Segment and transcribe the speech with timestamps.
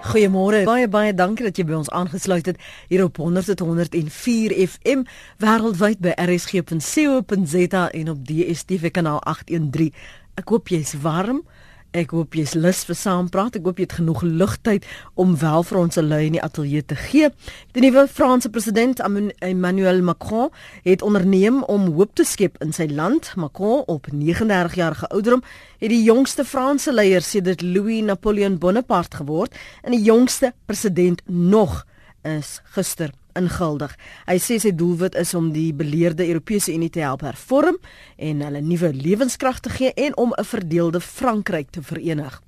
[0.00, 0.64] Goeiemôre.
[0.64, 5.04] Baie baie dankie dat jy by ons aangesluit het hier op 100.104 FM
[5.44, 9.92] wêreldwyd by rsg.co.za en op DStv kanaal 813.
[10.40, 11.42] Ek hoop jy's warm.
[11.90, 13.56] Ek hoop jy's lus vir saampraat.
[13.58, 14.84] Ek hoop jy het genoeg lugtyd
[15.18, 17.30] om wel vir ons 'n lui in die ateljee te gee.
[17.72, 19.00] Die nuwe Franse president
[19.40, 20.50] Emmanuel Macron
[20.84, 23.32] het onderneem om hoop te skep in sy land.
[23.36, 25.42] Macron op 39 jarige ouderdom
[25.78, 31.86] het die jongste Franse leier sedert Louis Napoleon Bonaparte geword en die jongste president nog
[32.22, 33.94] is gister inguldig.
[34.26, 37.78] Hy sê sy doelwit is om die beleerde Europese Unie te help hervorm
[38.16, 42.40] en hulle nuwe lewenskrag te gee en om 'n verdeelde Frankryk te verenig.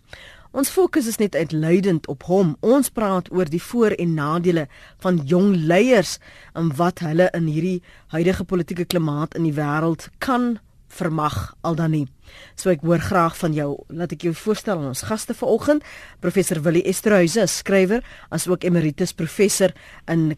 [0.52, 2.56] Ons fokus is net uitluidend op hom.
[2.60, 4.68] Ons praat oor die voor- en nadele
[4.98, 6.18] van jong leiers
[6.52, 10.58] en wat hulle in hierdie huidige politieke klimaat in die wêreld kan
[10.92, 12.06] vermag al dan nie.
[12.56, 13.70] So ek hoor graag van jou.
[13.92, 15.84] Laat ek jou voorstel aan ons gaste vanoggend,
[16.24, 19.74] professor Willie Esterhuise, skrywer, asook emeritus professor
[20.10, 20.32] in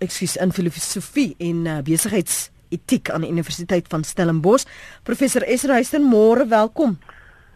[0.00, 4.68] ekskuus in filosofie en uh, besigheidsetiek aan die Universiteit van Stellenbosch.
[5.04, 6.98] Professor Esterhuise, môre welkom.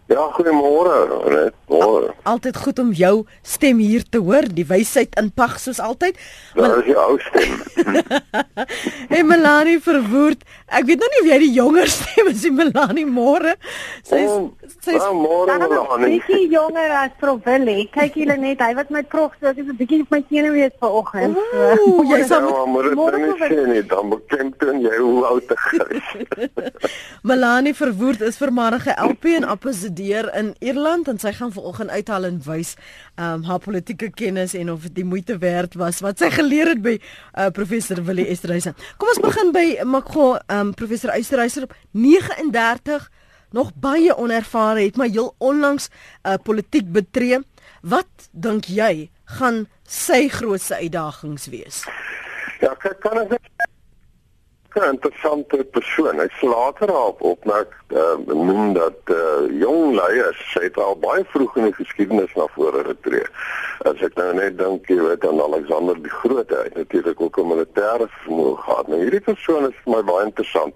[0.07, 0.97] Ja, goeiemôre.
[1.33, 2.11] Net môre.
[2.29, 6.19] Altyd goed om jou stem hier te hoor, die wysheid in pag soos altyd.
[6.59, 7.55] Maar is jou ou stem.
[9.13, 10.45] hey Melanie verwoord.
[10.69, 13.55] Ek weet nou nie of jy die jonger stem is, Melanie môre.
[14.05, 14.21] Sy
[14.85, 16.21] sy is môre Melanie.
[16.29, 17.79] Sy is jonger as Proville.
[17.95, 20.53] Kyk julle net, hy wat met prog so, ek is 'n bietjie op my tene
[20.53, 21.41] wees vanoggend.
[21.81, 22.93] Ooh, jy sal ja, môre
[23.41, 25.67] sê nie dan bekend toe jy hoe oud ek
[25.97, 26.13] is.
[27.31, 32.27] Melanie verwoord is vermarige LP en appels studeer in Ierland en sy gaan vanoggend uithaal
[32.27, 32.75] en wys
[33.21, 36.97] um haar politieke kennis en of dit moeite werd was wat sy geleer het by
[36.99, 38.75] uh, professor Willie Esterhuizen.
[38.99, 43.07] Kom ons begin by Makgo um professor Esterhuizen op 39
[43.55, 45.89] nog baie onervare het maar heel onlangs
[46.27, 47.39] uh, politiek betree.
[47.83, 51.85] Wat dink jy gaan sy grootste uitdagings wees?
[52.61, 53.39] Ja, kan ek
[54.75, 56.19] 'n interessante persoon.
[56.19, 61.57] Hy sê later op opmerk uh, noem dat uh, jong leiers het al baie vroeg
[61.57, 63.27] in die geskiedenis na vore getree.
[63.91, 67.39] As ek nou net dink jy weet aan Alexander die Grote, hy het natuurlik ook
[67.39, 68.89] 'n militêre vermoë gehad.
[68.89, 70.75] Nou hierdie persoon is vir my baie interessant.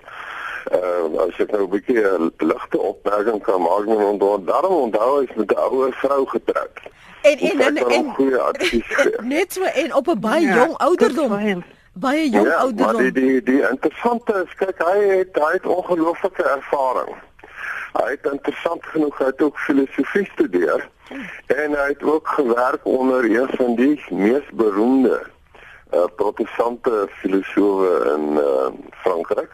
[0.69, 5.21] Uh, as ek nou 'n bietjie 'n ligte opmerking kan maak, dan onthou daarom onthou
[5.21, 6.79] hy met 'n ouer vrou getroud.
[7.23, 11.65] En en en, en, en net so en op 'n baie ja, jong ouderdom
[12.01, 12.93] baie jong ja, ouderdom.
[12.93, 17.17] Maar die die die interessante is kyk hy het hy het ongelooflike ervaring.
[17.93, 20.89] Hy het interessant genoeg hy het ook filosofie studeer
[21.47, 25.23] en hy het ook gewerk onder een van die mees beroemde
[25.95, 28.69] uh, protestante filosofe in uh,
[29.01, 29.51] Frankryk,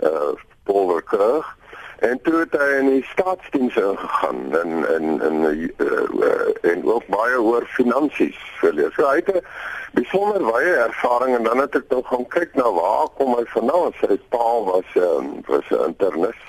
[0.00, 0.32] uh,
[0.62, 1.54] Paul Ricoeur.
[1.98, 7.06] En toe het hy in die staatsdiens ingegaan en en en uh, uh, en ook
[7.06, 8.92] baie oor finansies geleer.
[8.96, 9.44] So hy het 'n
[9.92, 13.92] besonder baie ervaring en dan het ek nou gaan kyk na waar kom hy vandaan.
[14.00, 16.40] Sy pa was um, was 'n internis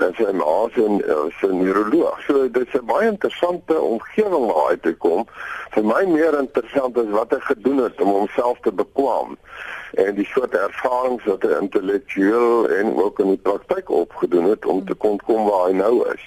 [0.00, 2.20] en sy ma was 'n was 'n neuroloog.
[2.26, 5.26] So dit is 'n baie interessante omgewing waar hy toe kom.
[5.70, 9.38] Vir my meer interessant is wat hy gedoen het om homself te bekwam
[9.92, 14.84] en die soort ervarings wat hy intellektueel en ook in die praktyk opgedoen het om
[14.86, 16.24] te kon kom waar hy nou is.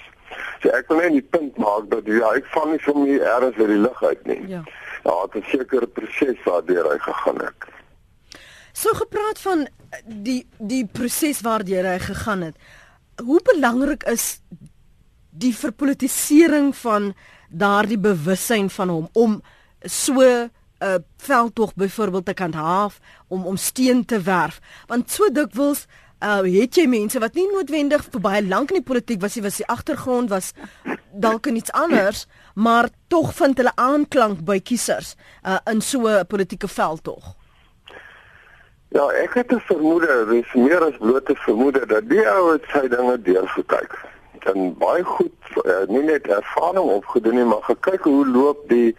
[0.62, 3.58] So ek wil net die punt maak dat hy ek van nie sommer hier ergens
[3.58, 4.42] uit die lug uit nie.
[4.48, 4.62] Ja.
[5.06, 7.60] Ja, dit is 'n sekere proses waardeur hy gegaan het.
[8.72, 9.68] So gepraat van
[10.04, 12.56] die die proses waardeur hy gegaan het.
[13.24, 14.40] Hoe belangrik is
[15.30, 17.14] die verpolitisering van
[17.50, 19.42] daardie bewussyn van hom om
[19.80, 20.50] so 'n
[20.80, 24.60] uh, veldtog byvoorbeeld te kan haaf om om steen te werf?
[24.86, 25.86] Want so dikwels
[26.24, 29.44] uh, het jy mense wat nie noodwendig vir baie lank in die politiek was nie
[29.44, 30.52] was die agtergrond was
[31.12, 36.26] dalk in iets anders maar tog vind hulle aanklank by kiesers uh, in so 'n
[36.26, 37.35] politieke veldtog
[38.88, 42.88] Ja, ek het 'n vermoede, dis meer as blote vermoede dat die ou het sy
[42.88, 43.98] dinge deurgekyk
[44.46, 48.96] en baie goed uh, nie net ervaring opgedoen nie, maar gekyk hoe loop die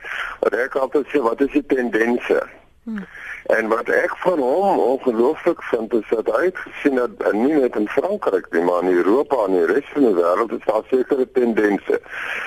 [1.12, 2.42] sê wat is die tendense.
[2.88, 3.06] Hmm.
[3.44, 7.76] En wat ek van hom ongelooflik vind is dat hy het gesien uh, nie net
[7.76, 11.28] in Frankryk nie, maar in Europa en die res van die wêreld is daar sekere
[11.32, 12.00] tendense.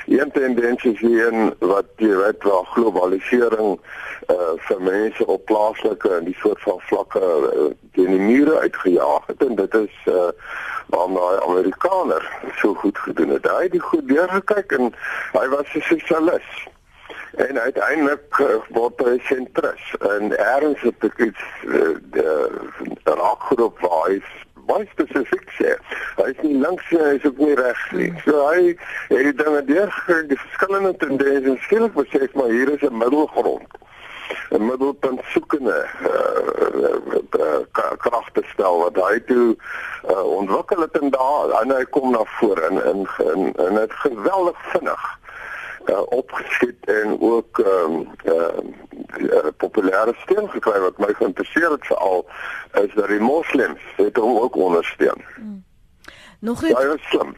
[0.06, 3.76] Een tendens is een wat jy weet waar globalisering
[4.32, 9.28] uh vir mense op plaaslike en die soort van vlakke uh, teen die mure uitgejaag
[9.28, 10.32] het en dit is uh
[10.88, 12.24] waarom daai Amerikaner
[12.64, 13.44] so goed gedoen het.
[13.44, 14.94] Hy het die goed deurgekyk en
[15.36, 16.68] hy was 'n sosialis.
[17.36, 24.08] En uiteindelik uh, word hy sentris en erns het ek iets uh, die raakgroep waar
[24.08, 24.18] hy
[24.70, 25.74] baie spesifiek sê.
[26.18, 28.10] Hy is nie links nie, hy is ook nie regs nie.
[28.24, 28.74] So hy
[29.12, 29.94] het die dinge deur
[30.30, 33.78] die verskillende tendense skielik besef maar hier is 'n middelgrond.
[34.50, 36.98] 'n middelpunt soekende uh,
[37.38, 37.60] uh,
[37.98, 39.56] krag te stel wat hy toe
[40.10, 43.06] uh, ontwikkel het en daar en hy kom na vore in in
[43.66, 45.04] in, dit geweldig vinnig
[45.86, 48.74] uh, opgeskiet en ook ehm um,
[49.18, 52.26] uh, populêre steun gekry wat my geïnteresseer het veral
[52.72, 55.24] is dat die moslems het hom ook ondersteun.
[55.36, 55.64] Mm.
[56.38, 56.72] Nog iets?
[56.72, 57.34] Baie slim.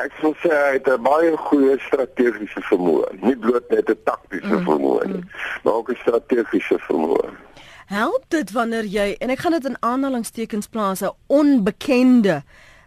[0.00, 4.56] Ek sou sê hy het 'n baie goeie strategiese vermoë, nie bloot net 'n taktiese
[4.56, 4.64] mm.
[4.64, 5.30] vermoë nie, mm.
[5.62, 7.34] maar ook 'n strategiese vermoë.
[7.86, 12.42] Help dit wanneer jy en ek gaan dit in aanhalingstekens plaas 'n onbekende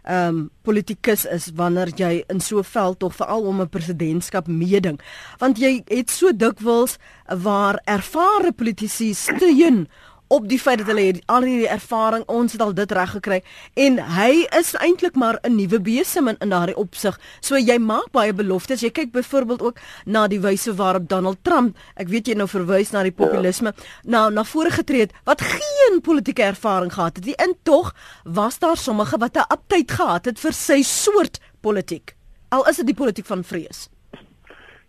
[0.08, 5.00] um, politikus is wanneer jy in so 'n veld of veral om 'n presidentskap meeding.
[5.38, 9.88] Want jy het so dikwels waar ervare politici steun
[10.30, 13.40] op die feit dat hulle het al hierdie ervaring ons het al dit reg gekry
[13.84, 17.18] en hy is eintlik maar 'n nuwe besem in, in daardie opsig.
[17.40, 18.80] So jy maak baie beloftes.
[18.80, 22.90] Jy kyk byvoorbeeld ook na die wyse waarop Donald Trump, ek weet jy nou verwys
[22.90, 23.82] na die populisme, ja.
[24.04, 27.36] nou na vore getree het wat geen politieke ervaring gehad het nie.
[27.36, 27.94] En tog
[28.24, 32.14] was daar sommige wat 'n aptyd gehad het vir sy soort politiek.
[32.48, 33.88] Al is dit die politiek van vrees.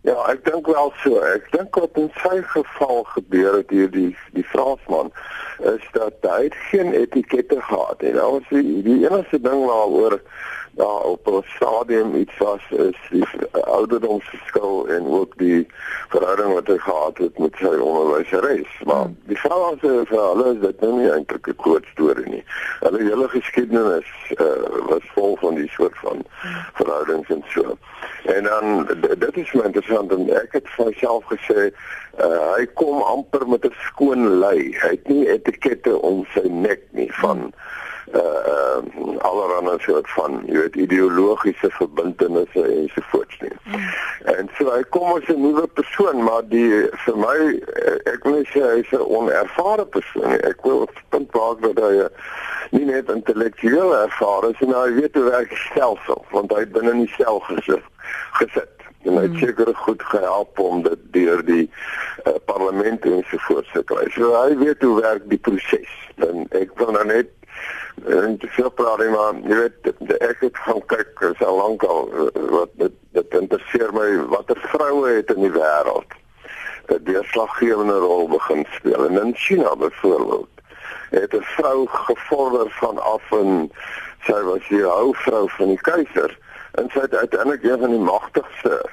[0.02, 1.20] Ja, ek dink wel so.
[1.30, 5.12] Ek dink wat in sy geval gebeur het hier die die Fransman
[5.70, 8.16] is dat hy geen etikette gehad het.
[8.18, 10.18] Nou is die, die enigste ding waaroor
[10.74, 15.66] daar op 'n stadium iets was is die ouderdomsverskil en ook die
[16.08, 18.80] verhouding wat hy gehad het met sy onderwyseres.
[18.84, 19.16] Maar hmm.
[19.24, 22.44] die Franse vir hulle is dit nou nie eintlik 'n groot storie nie.
[22.80, 24.46] Hulle hele geskiedenis uh,
[24.88, 26.24] was vol van die soort van
[26.72, 27.76] verhoudings en so.
[28.22, 28.86] En dan
[29.18, 31.70] dit is my interessant en ek het vir myself gesê
[32.20, 34.76] uh, hy kom amper met 'n skoon lei.
[34.80, 37.80] Hy het nie etikette om sy nek nie van hmm
[38.14, 38.80] uh
[39.22, 43.52] allerhande soort van jy weet ideologiese verbintenisse en so voort nie.
[43.64, 43.86] Mm.
[44.34, 47.38] En so hy kom as 'n nuwe persoon, maar die vir my
[47.82, 50.36] eh, ek wil sê hy's 'n onervare persoon.
[50.50, 52.08] Ek wil punt maak dat hy
[52.70, 56.90] nie net intellektueel ervare is, maar hy weet hoe werk die stelsel, want hy binne
[56.90, 57.84] in die sel gesit.
[58.32, 58.72] gesit
[59.02, 59.38] en hy het mm.
[59.38, 61.70] seker goed gehelp om dit deur die
[62.26, 64.06] uh, parlement en so voort te kry.
[64.14, 65.90] So hy weet hoe werk die proses.
[66.22, 67.30] En ek wil nou net
[68.06, 71.82] en te veel praat nie maar jy weet ek het gaan kyk is al lank
[71.84, 72.08] al
[72.56, 76.20] wat dit dit interesseer my watter vroue het in die wêreld
[76.86, 79.06] 'n deurslaggewende rol begin speel.
[79.06, 80.48] En in China byvoorbeeld
[81.10, 83.72] het 'n vrou gevorder van af en
[84.20, 86.38] sy was die hoofvrou van die keiser.
[86.72, 88.84] En sy het uiteindelik een van die magtigste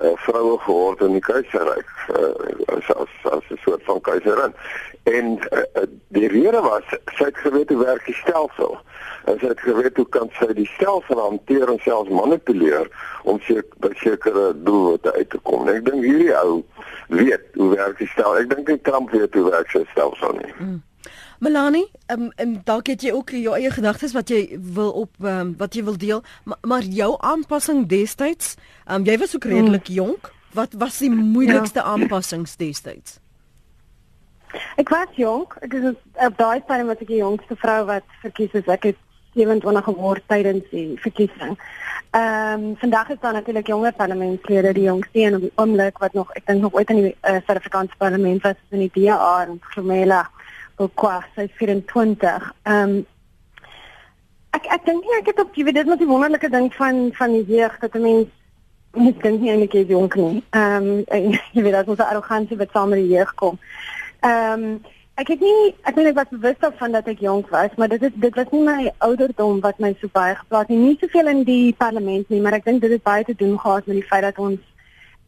[0.00, 4.54] uh, vroue geword in die keiserryk uh, as as as 'n soort van keiserin.
[5.02, 6.84] En uh, die rede was
[7.16, 8.78] sy het geweet hoe werk die stelsel.
[9.24, 12.88] En sy het geweet hoe kan sy die stelsel hanteer en selfs manipuleer
[13.22, 15.68] om seker sekere doelwitte uit te kom.
[15.68, 16.62] En ek dink hierdie ou
[17.08, 18.44] weet hoe werk die stelsel.
[18.44, 20.54] Ek dink nie Trump weet hoe werk sy stelsel nie.
[20.58, 20.80] Mm.
[21.40, 25.54] Melanie, um, en dalk het jy ook jou eie gedagtes wat jy wil op um,
[25.56, 29.94] wat jy wil deel, maar, maar jou aanpassing destyds, um, jy was ook redelik hmm.
[30.02, 30.32] jonk.
[30.52, 31.86] Wat was die moeilikste ja.
[31.94, 33.20] aanpassings destyds?
[34.76, 35.54] Ek was jonk.
[35.64, 38.68] Ek is op daai stadium was ek die jongste vrou wat verkies is.
[38.68, 38.98] Ek het
[39.38, 41.54] 27 geword tydens die verkiesing.
[42.10, 46.12] Ehm um, vandag is daar natuurlik jonger parlementslede, die jongste en op die oomblik wat
[46.12, 49.60] nog ek dink nog ooit in die uh, Suid-Afrikaanse parlement was in die DA en
[49.70, 50.24] Khumela
[50.88, 52.52] qua sy 24.
[52.62, 53.06] Ehm um,
[54.50, 57.10] ek ek dink nie ek het op jy weet dit was die wonderlike ding van
[57.14, 58.28] van die jeug dat 'n mens
[59.10, 60.42] ek dink nie eintlik is jonk nie.
[60.50, 63.58] Ehm um, jy weet dat ons arrogansie wat saam met die jeug kom.
[64.20, 64.80] Ehm um,
[65.20, 68.02] ek het nie ek weet ek was bewus daarvan dat ek jonk was, maar dit
[68.02, 70.78] is dit was nie my ouderdom wat my so baie geplaas nie.
[70.78, 73.86] Nie soveel in die parlement nie, maar ek dink dit het baie te doen gehad
[73.86, 74.60] met die feit dat ons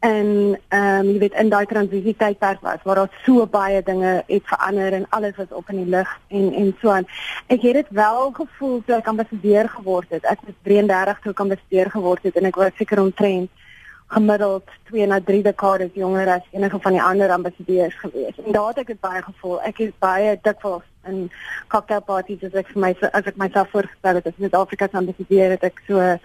[0.03, 4.13] en ehm um, jy weet in daai transisie tydperk was waar daar so baie dinge
[4.27, 7.07] het verander en alles was op in die lug en en so aan.
[7.47, 10.25] Ek het dit wel gevoel toe ek ambassadeur geword het.
[10.25, 13.51] Ek was 33 toe ek ambassadeur geword het en ek was seker omtrent
[14.07, 18.37] gemiddeld 2 na 3 dekades jonger as enige van die ander ambassadeurs gewees.
[18.45, 19.61] En daar het ek dit baie gevoel.
[19.63, 21.31] Ek is baie dikwels in
[21.69, 25.71] cocktailparties as ek vir my as ek myself voorgestel het as Suid-Afrika se ambassadeur het
[25.71, 26.19] ek so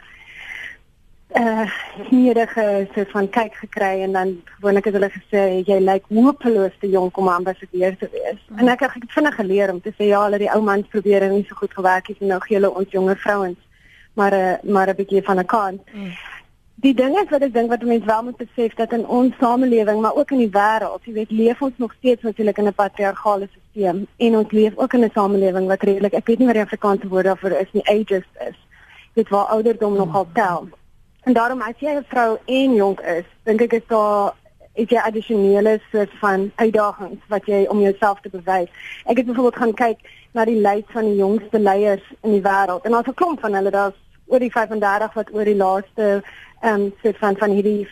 [1.35, 1.67] uh
[2.09, 6.89] hierige soort van kyk gekry en dan gewoonlik het hulle gesê jy lyk hopeloos te
[6.89, 8.39] jonk om ambassadeur te wees.
[8.47, 8.57] Mm.
[8.59, 11.21] En ek het ek vinnig geleer om te sê ja, hulle die ou mans probeer
[11.21, 13.59] en nie so goed gewerk het en nou gee hulle ons jonger vrouens
[14.17, 15.81] maar 'n uh, maar 'n bietjie van 'n kans.
[15.93, 16.11] Mm.
[16.75, 20.01] Die ding is wat ek dink wat mense wel moet besef dat in ons samelewing
[20.01, 23.47] maar ook in die wêreld, jy weet, leef ons nog steeds natuurlik in 'n patriargale
[23.51, 26.63] stelsel en ons leef ook in 'n samelewing wat redelik ek weet nie wat die
[26.63, 28.57] Afrikaanse woord daarvoor is nie ageist is.
[29.13, 30.05] Dit waar ouderdom hmm.
[30.05, 30.67] nogal tel.
[31.27, 34.33] En daarom as jy 'n vrou en jonk is, dink ek is daar
[34.73, 38.69] het jy addisionele soort van uitdagings wat jy om jouself te bewys.
[39.05, 39.99] Ek het byvoorbeeld gaan kyk
[40.31, 43.53] na die lys van die jongste leiers in die wêreld en daar's 'n klomp van
[43.53, 46.23] hulle daar's oor die 35 wat oor die laaste
[46.61, 47.87] ehm um, soort van van hierdie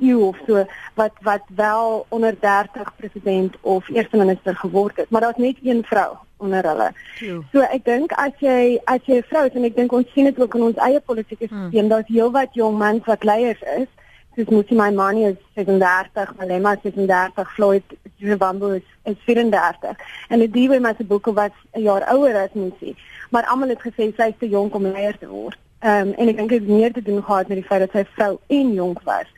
[0.00, 0.64] EU of so
[0.94, 5.82] wat wat wel onder 30 president of eerste minister geword het, maar daar's net een
[5.84, 6.90] vrou onder hulle.
[7.22, 7.40] Jo.
[7.52, 10.28] So ek dink as jy as jy 'n vrou is en ek dink ons sien
[10.30, 11.70] dit ook in ons eie politieke hmm.
[11.70, 11.88] stelsel, hmm.
[11.94, 13.90] daar's heelwat jong mans wat leiers is.
[14.34, 17.82] Dis moet my manie is 37, Malema is 37, Floyd
[18.18, 19.96] Zimbabwe is, is 34.
[20.28, 22.96] En die my boeke wat 'n jaar ouer as Musi.
[23.30, 25.58] Maar almal het gesê sy is te jonk om leier te word.
[25.80, 27.90] Ehm um, en ek dink dit het meer te doen gehad met die feit dat
[27.92, 29.28] sy vrou en jonk was.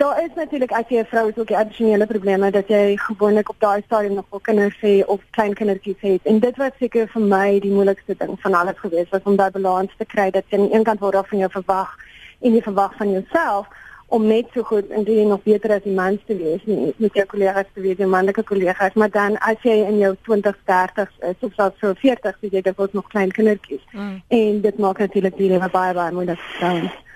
[0.00, 3.48] Daar is natuurlik as jy 'n vrou is ook 'n addisionele probleme dat jy gewoonlik
[3.48, 6.20] op daai stadium nog wel kinders hê of klein kindertjies het.
[6.22, 9.50] En dit was seker vir my die moeilikste ding van alles gewees was om daai
[9.50, 11.96] balans te kry dat jy aan die een kant word van jou verwag
[12.40, 13.66] en jy verwag van jouself
[14.06, 17.14] om net so goed en jy nog beter as die mans te wees nie met
[17.14, 21.12] jou kollegas te wees, jou manlike kollegas, maar dan as jy in jou 20s, 30s
[21.20, 23.84] is of selfs so 40s, jy het ook nog klein kindertjies.
[23.92, 24.22] Mm.
[24.28, 27.08] En dit maak natuurlik die lewe baie baie moeilik.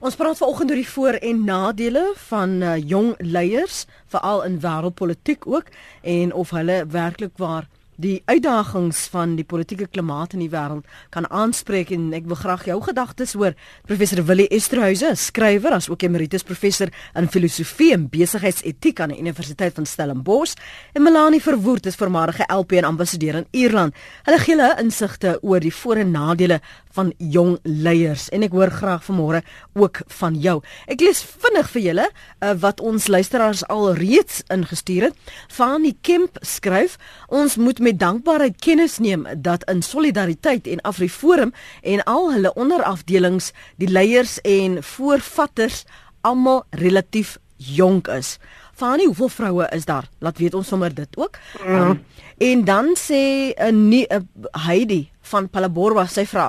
[0.00, 5.46] Ons praat vanoggend oor die voor- en nadele van uh, jong leiers, veral in wêreldpolitiek
[5.46, 5.68] ook
[6.00, 7.68] en of hulle werklik waar
[8.00, 11.92] die uitdagings van die politieke klimaat in die wêreld kan aanspreek.
[11.92, 13.52] En ek wil graag jou gedagtes hoor.
[13.88, 16.88] Professor Willie Esterhuise skrywer as ook emeritus professor
[17.18, 20.56] in filosofie en besigheidsetiek aan die Universiteit van Stellenbosch.
[20.96, 23.94] En Melanie Verwoerd is voormalige LP en ambassadeur in Ierland.
[24.24, 26.60] Hulle gee hulle insigte oor die voor en nadele
[26.96, 29.42] van jong leiers en ek hoor graag vanmôre
[29.78, 30.58] ook van jou.
[30.90, 35.34] Ek lees vinnig vir julle uh, wat ons luisteraars al reeds ingestuur het.
[35.54, 41.54] Van die Kemp skryf: "Ons moet met dankbaarheid kennis neem dat in solidariteit en Afriforum
[41.82, 45.84] en al hulle onderafdelings die leiers en voorvatters
[46.20, 48.38] almal relatief jonk is."
[48.80, 50.08] Fanie, hoeveel vroue is daar?
[50.24, 51.36] Laat weet ons sommer dit ook.
[51.66, 52.00] Um,
[52.38, 54.20] en dan sê 'n uh, uh,
[54.64, 56.48] Heidi van Palaborwa sy vra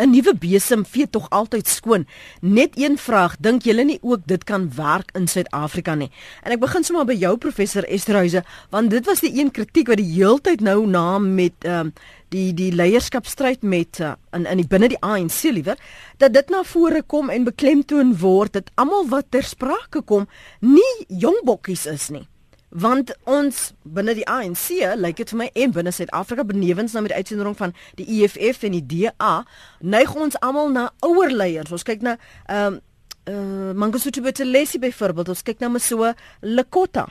[0.00, 2.06] 'n nuwe besem vee tog altyd skoon.
[2.40, 6.10] Net een vraag, dink julle nie ook dit kan werk in Suid-Afrika nie?
[6.42, 10.00] En ek begin sommer by jou professor Esterhuise, want dit was die een kritiek wat
[10.00, 11.92] die heeltyd nou na met ehm um,
[12.30, 15.78] die die leierskapstryd met uh, in in die binne die ANC liewer
[16.22, 20.28] dat dit na vore kom en beklemtoon word dat almal wat ter sprake kom
[20.60, 22.29] nie jong bokkies is nie
[22.70, 27.12] want ons binne die ANC lyk dit vir my en binne Suid-Afrika benewens nou met
[27.12, 29.32] uitsondering van die EFF en die DA
[29.80, 32.78] neig ons almal na ouer leiers ons kyk na ehm um,
[33.30, 37.08] uh, Mangosuthu Buthelezi byvoorbeeld ons kyk na Masoa Lekota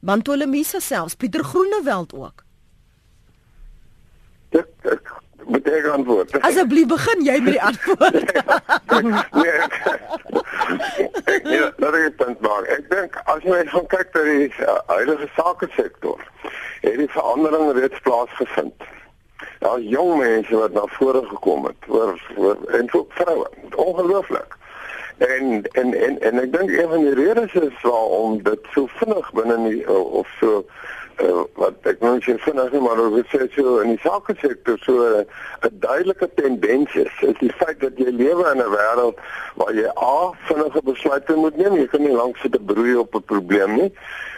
[0.00, 2.44] Bantole Misa selfs Pieter Groenewald ook
[4.48, 4.66] Dit
[5.48, 6.40] moet ek antwoord.
[6.44, 8.32] Asseblief begin jy met die antwoord.
[9.40, 9.58] nee.
[11.56, 12.68] Ja, dat is punt maar.
[12.76, 16.20] Ek dink as jy gaan kyk na die uh, huidige sake sektor,
[16.82, 18.84] het die verandering reeds plaasgevind.
[19.60, 23.48] Daar is jong mense wat na vore gekom het, oor, oor en ook vroue.
[23.74, 24.56] Ongelooflik.
[25.18, 29.32] En en en en ek dink een van die redes is waarom dit so vinnig
[29.32, 30.64] binne die of so
[31.22, 34.78] uh, wat ek nou sien vinnig nie maar oor sê so in die sake sektor
[34.84, 39.20] so 'n uh, duidelike tendens is is die feit dat jy lewe in 'n wêreld
[39.60, 43.14] waar jy a vinnige besluite moet neem jy kan nie lank sit te broei op
[43.14, 43.92] 'n probleem nie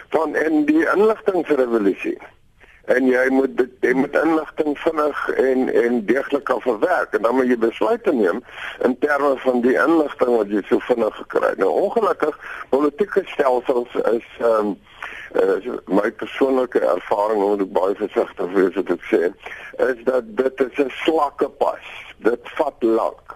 [0.09, 2.17] van en die inligtingrevolusie
[2.95, 7.35] en jy moet dit jy moet inligting vinnig en en deeglik kan verwerk en dan
[7.35, 8.43] moet jy besluite neem
[8.87, 11.59] in terme van die inligting wat jy so vinnig gekry het.
[11.61, 14.77] Nou ongelukkig politieke stelsels is ehm um,
[15.41, 19.21] uh, my persoonlike ervaring moet ek baie versigtig wees wat ek sê
[19.89, 21.85] is dat dit is 'n slakke pas.
[22.17, 23.30] Dit vat lank.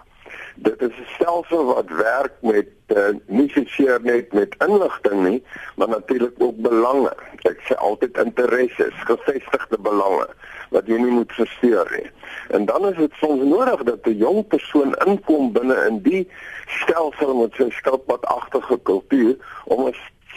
[0.56, 5.44] Dit is 'n stelsel wat werk met uh, nie seker net met inligting nie,
[5.76, 7.12] maar natuurlik ook belange.
[7.42, 10.28] Ek sê altyd interesses, gevestigde belange
[10.70, 12.10] wat jy nie moet versteur nie.
[12.48, 16.28] En dan is dit soms nodig dat 'n jong persoon inkom binne in die
[16.66, 19.94] stelsel met sy skilpadagtige kultuur om 'n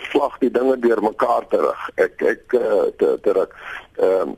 [0.09, 1.89] slag die dinge deur mekaar terug.
[1.95, 3.49] Ek ek uh, te terug.
[3.95, 4.35] Ehm um,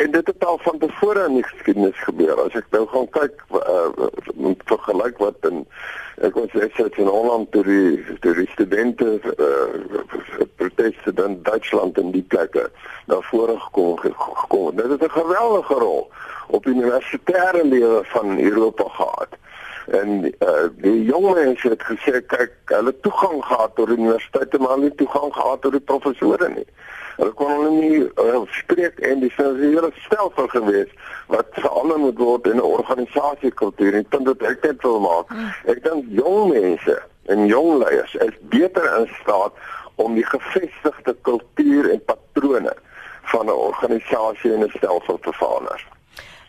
[0.00, 2.38] en dit het al van tevore in die geskiedenis gebeur.
[2.40, 5.64] As ek nou gaan kyk uh, vergelyk wat in
[6.24, 12.12] ek was net in Holland toe die toe die studente uh, proteste dan Duitsland in
[12.16, 12.66] die plekke
[13.12, 14.76] na vore gekom gekom.
[14.76, 16.08] Dit het 'n geweldige rol
[16.48, 19.36] op universitêre lewe van Europa gehad
[19.90, 24.94] en uh, die jong mense het gesê kyk hulle toegang gehad tot universiteite maar nie
[24.94, 26.66] toegang gehad tot die professore nie
[27.20, 30.92] Hulle kon hulle nie uh, spreek en dis 'n hele stelsel gewees
[31.28, 33.94] wat verander moet word in 'n organisasiekultuur.
[33.94, 35.52] En punt wat ek net wil maak, hmm.
[35.72, 36.96] ek dink jong mense
[37.28, 39.52] en jong leiers is beter in staat
[40.00, 42.72] om die gevestigde kultuur en patrone
[43.32, 45.99] van 'n organisasie en 'n stelsel te verander.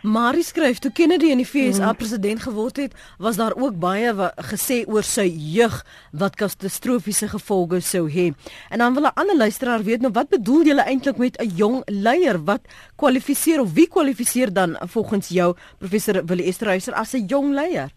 [0.02, 1.98] Marie skryf toe Kennedy in die FSA mm.
[2.00, 4.10] president geword het, was daar ook baie
[4.50, 5.76] gesê oor sy jeug
[6.18, 8.32] wat katastrofiese gevolge sou hê.
[8.74, 11.82] En dan wil 'n ander luisteraar weet nou wat bedoel julle eintlik met 'n jong
[11.86, 12.44] leier?
[12.44, 12.62] Wat
[12.98, 17.94] kwalifiseer of wie kwalifiseer dan volgens jou professor Willie Esterhuizer as 'n jong leier?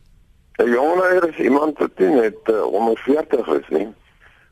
[0.58, 3.88] 'n Jong leier is iemand wat net uh, onder 40 is, nie?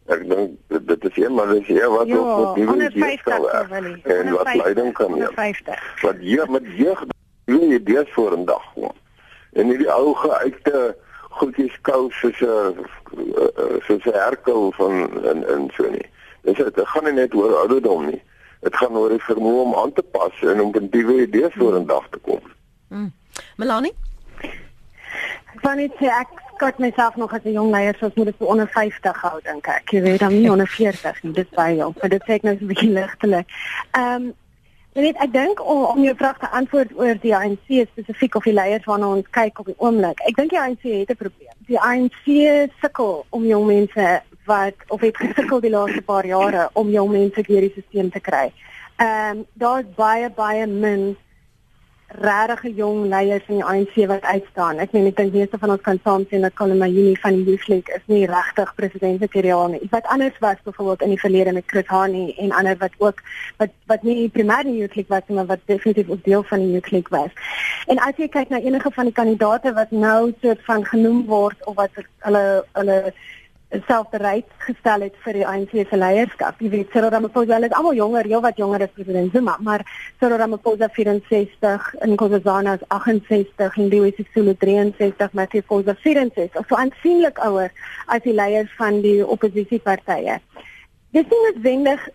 [0.06, 3.44] Ek dink dit is iemand wat jy wat jo, op die wêreld kan
[4.02, 5.30] en wat leiding kan neem.
[6.00, 7.04] Wat hier met jeug
[7.58, 8.96] nie idees voor in dag gewoon.
[9.52, 10.96] En nie die ou geuite
[11.30, 16.08] goedjies kou soos 'n eh, eh, soos 'n herkel van in in so nie.
[16.42, 18.22] Dis dit gaan nie net oor ouderdom nie.
[18.60, 21.76] Dit gaan oor die vermoë om aan te pas en om met nuwe idees voor
[21.76, 22.40] in dag te kom.
[22.88, 23.12] Mm.
[23.56, 23.94] Melanie?
[25.62, 28.68] Van dit ek skat myself nog as 'n jong leier soos moet ek so onder
[28.68, 29.90] 50 hou dink ek.
[29.90, 31.32] Jy weet dan nie onder 40 nie.
[31.32, 31.94] Dit is baie jong.
[32.00, 33.46] Maar dit sê ek nou so 'n bietjie ligtelik.
[33.90, 34.34] Ehm um,
[34.92, 38.52] Net ek dink om om jou vraag te antwoord oor die ANC spesifiek of die
[38.52, 40.20] leiers waarna ons kyk op die oomblik.
[40.28, 41.56] Ek dink die ANC het 'n probleem.
[41.66, 42.26] Die ANC
[42.82, 47.42] sukkel om jong mense wat of het gesukkel die laaste paar jare om jong mense
[47.42, 48.52] deur die stelsel te kry.
[48.96, 51.16] Ehm um, daar's baie baie min
[52.20, 54.78] regte jong leiers in die ANC wat uitstaan.
[54.82, 57.44] Ek meen ek dink meeste van ons kan saam sien dat Colin Mayouni van die
[57.48, 59.82] Youth League is nie regtig presidentsmateriaal nie.
[59.90, 63.22] Wat anders was byvoorbeeld in die verlede met Chris Hani en ander wat ook
[63.62, 66.72] wat wat nie primêr die Youth League was maar wat definitief ook deel van die
[66.72, 67.30] Youth League was.
[67.86, 71.66] En as jy kyk na enige van die kandidaate wat nou soort van genoem word
[71.66, 72.98] of wat hulle hulle
[73.86, 76.60] self bereid gestel het vir die ANC se leierskap.
[76.60, 79.84] Jy weet, Cyril Ramaphosa is almal jonger, heel wat jonger as president Zuma, maar
[80.20, 86.66] Cyril Ramaphosa 64, Nkosazana is 68, Louis Sisulu 63, Matthew Fosa 64.
[86.68, 87.72] So aansienlik ouer
[88.06, 90.40] as die leiers van die oppositiepartye.
[91.12, 92.08] Dis nie noodwendig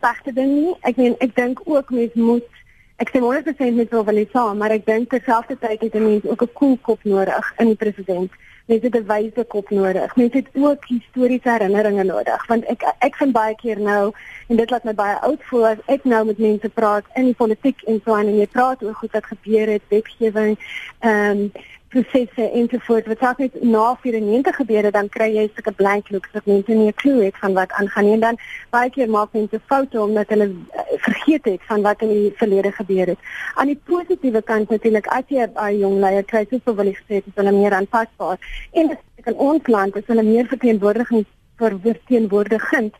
[0.00, 0.74] sagte ding nie.
[0.86, 2.61] Ek meen, ek dink ook mens moet
[2.96, 4.06] ek sê 100% met Prof.
[4.10, 7.76] Lisa, maar ek dink terselfdertyd het 'n mens ook 'n koel kop nodig in die
[7.76, 8.30] president
[8.66, 10.16] mense het 'n wyse kop nodig.
[10.16, 14.12] Mense het ook historiese herinneringe nodig want ek ek vind baie keer nou
[14.48, 17.34] en dit laat my baie oud voel as ek nou met mense praat in die
[17.34, 20.58] politiek en so aan en jy praat oor goed wat gebeur het, wetgewing,
[20.98, 21.52] ehm um,
[21.92, 26.32] prosesse ensovoorts wat dalk net na 94 gebeur het dan kry jy sulke blank looks
[26.36, 28.38] dat mense nie 'n klou het van wat aangaan nie en dan
[28.70, 32.72] baie keer maak mense foute omdat hulle uh, vergeet het van wat in die verlede
[32.72, 33.18] gebeur het.
[33.54, 37.20] Aan die positiewe kant natuurlik as jy 'n jong leier kry soos wil ek sê
[37.20, 38.38] dit is hulle meer aanpasbaar
[38.72, 41.26] en dit kan ons land is hulle meer verteenwoordiging
[41.56, 42.94] verteenwoordigend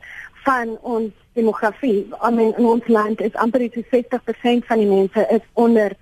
[0.44, 2.08] van ons demografie.
[2.22, 5.92] I mean in ons land is amper 60% van die mense is onder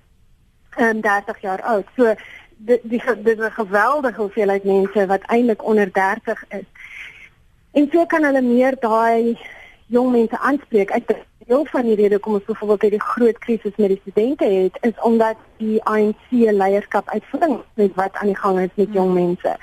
[0.77, 1.85] um, 30 jaar oud.
[1.95, 2.15] So
[2.65, 6.67] dit die dit is 'n geweldige hoeveelheid mense wat eintlik onder 30 is.
[7.71, 9.37] En so kan hulle meer daai
[9.85, 10.89] jong mense aanspreek.
[10.89, 11.03] Ek
[11.51, 15.01] deel van die rede kom ons byvoorbeeld hierdie groot krisis met die studente het is
[15.01, 19.55] omdat die ANC leierskap uitvoering met wat aan die gang is met jong mense.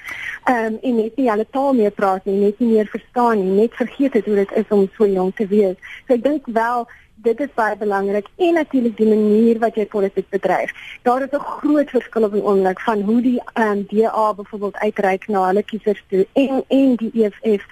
[0.44, 3.60] Ehm um, en net nie hulle taal meer praat nie, net nie meer verstaan nie,
[3.60, 5.76] net vergeet het hoe dit is om so jong te wees.
[6.06, 6.88] So ek dink wel
[7.22, 10.70] dit is baie belangrik en natuurlik die manier wat jy politiek bedryf.
[11.02, 14.76] Daar is 'n groot verskil op die oomblik van hoe die ehm um, DA byvoorbeeld
[14.76, 17.64] uitreik na hulle kiesers toe en en die EFF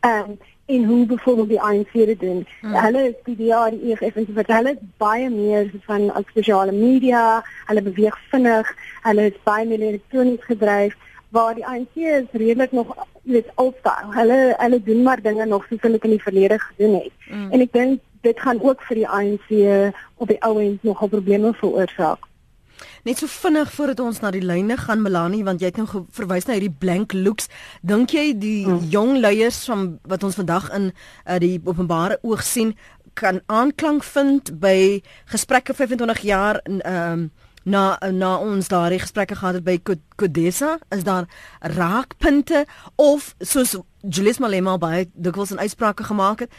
[0.00, 2.46] ehm um, en hoe byvoorbeeld die ANC dit doen.
[2.60, 2.74] Hmm.
[2.74, 7.82] Hulle is die DA die EFF en wat hulle baie meer van spesiale media, hulle
[7.82, 10.96] beweeg vinnig, hulle is baie meer elektronies gedryf
[11.28, 14.12] waar die ANC is redelik nog weet alstaal.
[14.14, 17.12] Hulle hulle doen maar dinge nog soos hulle in die verlede gedoen het.
[17.28, 17.50] Hmm.
[17.50, 19.50] En ek dink dit gaan ook vir die ANC
[20.16, 22.30] op die ou end nogal probleme veroorsaak.
[23.04, 26.48] Net so vinnig voordat ons na die lyne gaan Melanie want jy het nou verwys
[26.48, 27.50] na hierdie blank looks.
[27.84, 28.88] Dink jy die hmm.
[28.90, 32.74] jong leiers van wat ons vandag in uh, die openbare oog sien
[33.14, 37.32] kan aanklank vind by gesprekke 25 jaar in ehm um,
[37.64, 39.78] na na ons daardie gesprekke gehad het by
[40.16, 41.24] Kodesa is daar
[41.60, 42.66] raakpunte
[43.00, 46.50] of soos Julius Malema baie dikwels 'n uitsprake gemaak het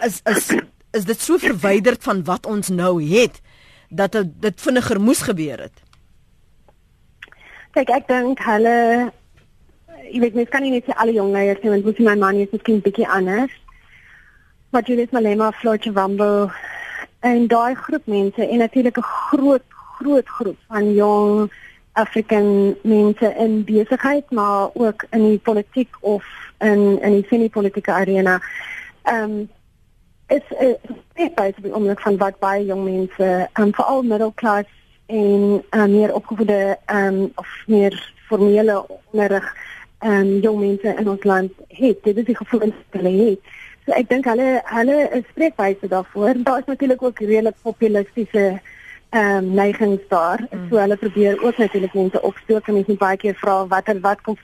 [0.00, 0.48] is is
[0.96, 3.40] is dit so verwyderd van wat ons nou het
[3.88, 5.84] dat dit, dit vinniger moes gebeur het.
[7.76, 8.76] Kyk, ek dink hulle
[10.06, 12.40] jy weet mens kan nie net sê alle jong leiers nie, want moet my man
[12.42, 13.52] is miskien bietjie anders.
[14.70, 16.50] Maar Julius Malema, Floyd Wambo
[17.26, 19.64] en daai groep mense en natuurlik 'n groot
[19.98, 21.50] groot groep van jong
[21.92, 26.24] African mense in besigheid, maar ook in die politiek of
[26.58, 28.40] in in die semi-politieke arena.
[29.02, 29.48] Ehm um,
[30.26, 30.74] is uh,
[31.10, 33.28] spreekwyse by oomblik van wat baie jong mense,
[33.60, 34.68] um, veral middelklas
[35.06, 37.94] en um, meer opgevoede um, of meer
[38.26, 39.46] formele onderrig
[40.00, 42.02] um, jong mense in ons land het.
[42.02, 43.52] Dit is die gevoel wat hulle het.
[43.86, 46.40] So ek dink hulle hulle is spreekwyse daarvoor.
[46.46, 48.46] Daar is natuurlik ook redelik populistiese
[49.14, 50.42] ehm um, neigings daar.
[50.50, 50.68] Mm.
[50.68, 54.36] So hulle probeer ook natuurlik mense opstook en mense baie keer vra watter wat kom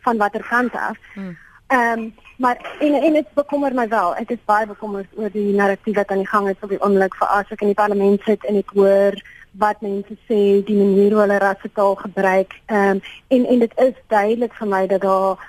[0.00, 0.96] van watter kant af.
[1.14, 1.36] Mm.
[1.66, 4.16] Ehm um, maar en en dit bekommer my wel.
[4.16, 7.16] Ek is baie bekommerd oor die narratief wat aan die gang is op die oomblik
[7.18, 9.16] vir as ek in die parlement sit en ek hoor
[9.58, 12.54] wat mense sê die manier hoe hulle rassetaal gebruik.
[12.66, 15.42] Ehm um, en en dit is duidelik vir my dat daar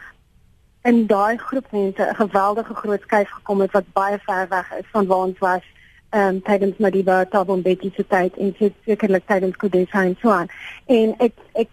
[0.89, 4.89] in daai groep mense 'n geweldige groot skuif gekom het wat baie ver weg is
[4.91, 5.63] van waar ons was
[6.09, 10.47] ehm um, tydens Madiba Thabo Mbeki se tyd en sekerlik tydens Kodesa en so aan.
[10.85, 11.69] En ek ek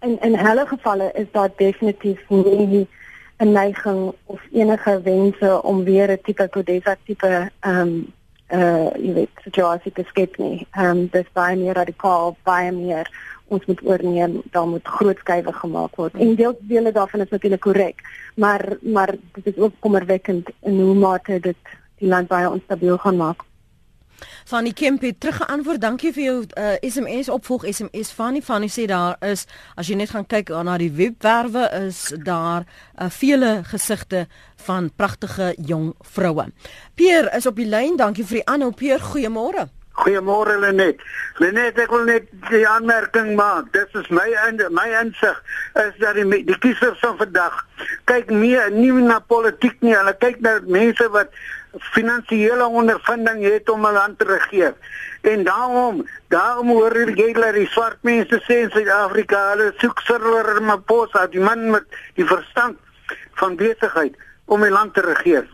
[0.00, 2.88] in in hulle gevalle is daar definitief nie
[3.38, 8.12] 'n neiging of enige wense om weer 'n tipe Kodesa tipe ehm um,
[8.50, 10.66] uh jy weet situasie te skep nie.
[10.70, 13.10] Ehm um, dis baie meer radikaal, baie meer
[13.48, 16.14] ons moet oorneem, daar moet groot skuwe gemaak word.
[16.14, 18.02] En deel dele daarvan is natuurlik korrek,
[18.34, 21.56] maar maar dit is ook kommerwekkend in hoe mate dit
[21.98, 23.47] die land baie onstabiel gaan maak.
[24.44, 25.80] Fanny Kemp het teruggeantwoord.
[25.80, 28.42] Dankie vir jou uh, SMS opvolg SMS Fanny.
[28.42, 33.08] Fanny sê daar is as jy net gaan kyk na die webwerwe is daar uh,
[33.10, 34.26] vele gesigte
[34.66, 36.48] van pragtige jong vroue.
[36.94, 37.96] Peer is op die lyn.
[37.96, 39.02] Dankie vir die aanhou Peer.
[39.12, 39.68] Goeiemôre.
[39.98, 41.00] Goeiemôre Lenet.
[41.42, 43.72] Lenet, ek wil net die aanmerking maak.
[43.74, 45.38] Dis is my in my insig
[45.74, 47.64] is dat die die kiesers van vandag
[48.10, 49.96] kyk nie nie na politiek nie.
[49.96, 51.34] Hulle kyk na mense wat
[51.94, 54.74] finansiële ondervinding het om 'n land te regeer.
[55.20, 60.40] En daarom, daarom hoor jy dat die swart mense sê in Suid-Afrika, hulle soek Cyril
[60.40, 61.84] Ramaphosa, die man met
[62.14, 62.78] die verstand
[63.34, 64.14] van besigheid
[64.46, 65.46] om 'n land te regeer.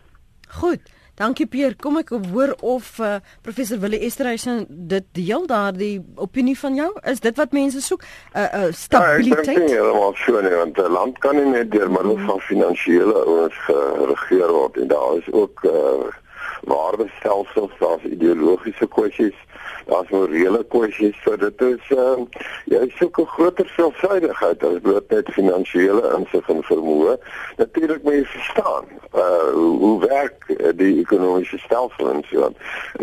[0.49, 0.94] Goed.
[1.15, 1.77] Dankie Pier.
[1.79, 6.89] Kom ek hoor of uh, professor Willie Esterhuizen dit deel daardie opinie van jou?
[7.07, 8.03] Is dit wat mense soek?
[8.03, 9.47] 'n uh, eh, uh, eh, Stabiliteit.
[9.47, 12.19] Ja, ek dink nie helemaal so nie, want 'n land kan nie net deur middel
[12.27, 16.11] van finansiële ouens geregeer word en daar is ook uh,
[16.67, 19.39] waardestelsels, daar's ideologiese kwessies
[19.87, 22.17] daar's morele kwessies so dit is uh,
[22.73, 27.17] jy soek 'n groter selfsuidigheid as bloot net finansiële insig en vermoë
[27.61, 30.49] natuurlik moet jy verstaan uh, hoe, hoe werk
[30.81, 32.57] die ekonomiese stelsel en so en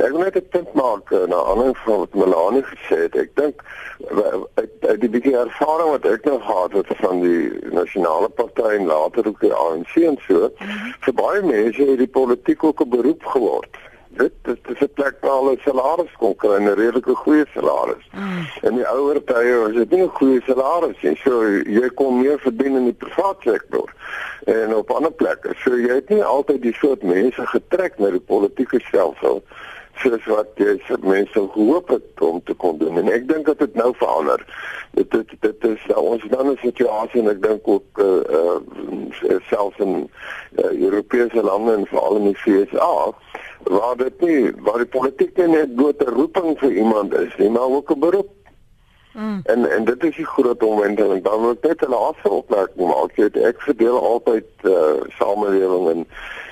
[0.06, 3.16] ek wil net 'n punt maak uh, na aanleiding van wat Melanie gesê het.
[3.16, 3.62] Ek dink
[4.90, 9.28] uit die bietjie ervaring wat ek nou gehad het van die nasionale party en later
[9.28, 10.94] ook die ANC en so mhm.
[11.06, 13.51] vir baie mense het die politiek ook 'n beroep geword
[14.18, 18.06] dit dit is 'n plek waar hulle salaris kon kry 'n redelike goeie salaris.
[18.14, 18.46] Mm.
[18.62, 21.16] In die ouer tye was dit nie 'n goeie salaris nie.
[21.24, 23.94] So jy kon meer verdien in die private sektor
[24.46, 25.54] en op ander plekke.
[25.64, 29.44] So jy het nie altyd die soort mense getrek na die politieke stelsel
[29.96, 32.98] soos wat jy se mense gehoop het om te kon doen.
[32.98, 34.46] En ek dink dat dit nou verander.
[34.92, 39.40] Dit dit dit is uh, ons dan 'n situasie en ek dink ook uh, uh
[39.50, 40.10] selfs in
[40.58, 43.14] uh, Europese lande en veral in die VSA
[43.64, 47.50] waar dit nie waar die politiek nie net bloot 'n roeping vir iemand is nie,
[47.50, 48.30] maar ook 'n beroep.
[49.14, 49.42] Mm.
[49.44, 51.24] En en dit is die groot omwenteling.
[51.24, 53.18] Dan wil ek net 'n laaste opmerking maak.
[53.18, 56.08] Ek ek verdeel altyd uh samelewing en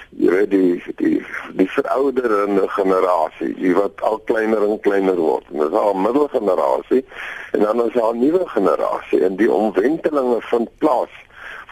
[0.09, 5.45] jy weet die die die verouderende generasie, die wat al kleiner en kleiner word.
[5.53, 7.05] En dis al middelgenerasie
[7.51, 11.13] en dan is daar 'n nuwe generasie en die omwentelinge vind plaas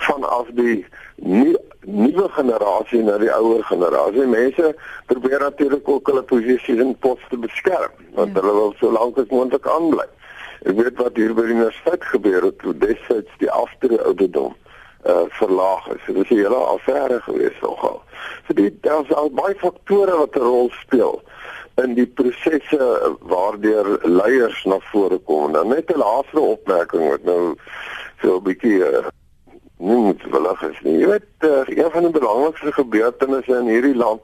[0.06, 1.56] vanaf die nie
[1.88, 4.28] nuwe generasie na die ouer generasie.
[4.28, 8.42] Mense probeer natuurlik ook hulle posisies en poste beskerm want ja.
[8.42, 10.06] hulle wil so lank as moontlik aanbly.
[10.68, 14.56] Ek weet wat hier by die universiteit gebeur het toe destyds die aftrede ouderdom
[15.08, 16.02] uh verlaag is.
[16.08, 18.02] Dit is 'n hele affære gewees nogal.
[18.48, 21.22] So dit daar's al baie faktore wat 'n rol speel
[21.84, 25.52] in die prosesse waardeur leiers na vore kom.
[25.54, 27.56] Dan net 'n laaste opmerking wat nou
[28.22, 29.08] so 'n bietjie uh,
[29.78, 30.98] nie moet verlig is nie.
[31.02, 34.22] Jy weet, uh, een van die belangrikste gebeurtenisse in hierdie land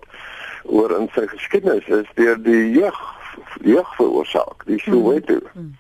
[0.64, 3.00] oor in sy geskiedenis is deur die jeug
[3.62, 4.94] jeug veroorsaak, die hmm.
[4.94, 5.40] Soweto.
[5.54, 5.74] Hmm.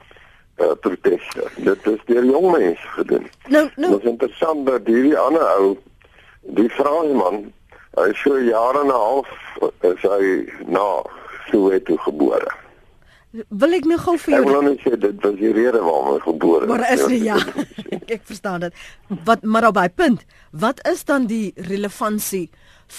[0.61, 1.47] Uh, proteste.
[1.65, 3.25] Dit is deur jong mense gedoen.
[3.47, 3.91] Nou, nou.
[3.91, 5.71] Dit is interessant dat hierdie ander ou,
[6.57, 7.47] die Fransman,
[7.97, 9.29] hy so jare en 'n half
[9.81, 10.29] is hy
[10.65, 10.85] na
[11.49, 12.62] Soweto gebore.
[13.33, 16.11] Wil ek nou gou vir jou Ek wil net sê dit was die rede waarom
[16.11, 16.69] hy gebore is.
[16.69, 17.37] Maar is nie ja.
[18.15, 18.83] ek verstaan dit.
[19.25, 22.45] Wat maar op by punt, wat is dan die relevantie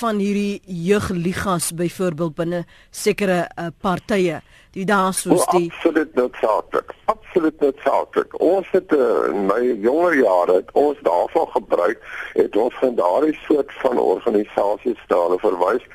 [0.00, 4.40] van hierdie jeugligas byvoorbeeld binne sekere uh, partye?
[4.74, 6.90] Die daar soos die Absoluut noodsaaklik.
[7.12, 8.34] Absoluut noodsaaklik.
[8.42, 12.02] Ons het uh, in my jonger jare het ons daarvan gebruik
[12.34, 15.86] het ons van daardie soort van organisasies daar verwys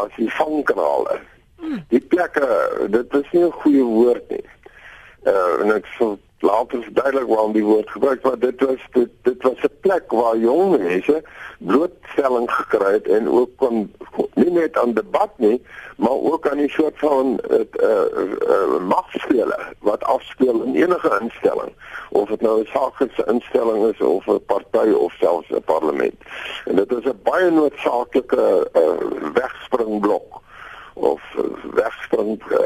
[0.00, 1.20] as die vangkanale.
[1.88, 2.46] Die plekke,
[2.90, 4.44] dit is nie 'n goeie woord nie.
[5.22, 8.40] Uh en ek sou later verduidelik waarom die woord gebruik word.
[8.40, 11.22] Dit was dit, dit was 'n plek waar jong mense
[11.58, 13.94] blootstelling gekry het en ook kon
[14.34, 15.62] nie net aan debat nie,
[15.96, 18.04] maar ook aan 'n soort van het uh,
[18.48, 21.72] uh, magspele wat afspeel in enige instelling
[22.10, 26.14] of dit nou 'n saaklike instelling is of 'n party of selfs 'n parlement.
[26.64, 30.41] En dit is 'n baie noodsaaklike uh, wegspringblok
[30.94, 32.58] of uh, wegspring uh,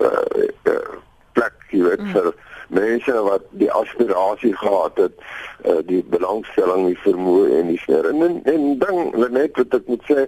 [0.00, 0.98] uh, uh,
[1.32, 2.12] plek jy weet mm.
[2.14, 2.32] vir
[2.74, 5.16] mense wat die aspirasie gehad het
[5.64, 9.00] uh, die belangstelling die vermoë en die sneer en en, en ding
[9.34, 10.26] net wat ek moet sê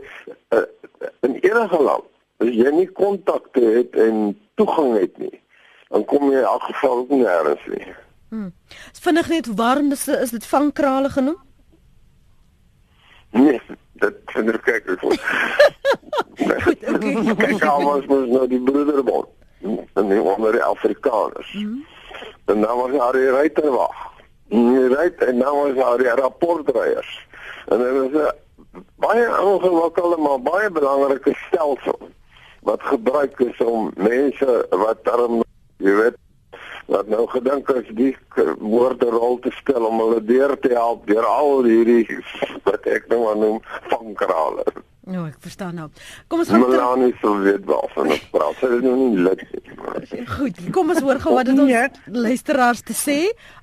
[0.54, 0.66] uh,
[1.26, 2.12] in enige land
[2.44, 5.34] as jy nie kontakte het en toegang het nie
[5.88, 7.88] dan kom jy in elk geval ook nie ergens nie
[8.34, 8.52] hmm.
[9.00, 11.40] vinnig net waarom is, is dit vangkrale genoem
[13.30, 13.60] nee
[14.02, 15.18] dit vind ek kyk ek okay.
[17.42, 19.26] Kyk, ons moet nou die broederbond
[19.94, 21.52] en die onder die Afrikaners.
[21.52, 21.86] Mm -hmm.
[22.44, 23.96] En dan was daar die ruiterwag.
[24.48, 27.26] Die ruit en dan was daar die rapportryers.
[27.66, 28.34] En dit was 'n
[28.96, 31.98] baie ongelukkige maar baie belangrike stelsel
[32.60, 35.42] wat gebruik is om mense wat daarom
[35.76, 36.16] jy weet
[36.86, 38.16] wat nou gedink as die
[38.58, 42.06] woorde rol te speel om hulle deur te help deur al hierdie
[42.62, 44.64] wat ek nou noem vankrale.
[45.06, 45.84] Nou, ek verstaan nou.
[46.26, 48.56] Kom ons gaan Melanie sou weet wel van dit praat.
[48.58, 50.24] Sy is nou nie lid nie.
[50.36, 53.18] Goed, kom ons hoor gou wat dit ons luisteraars te sê.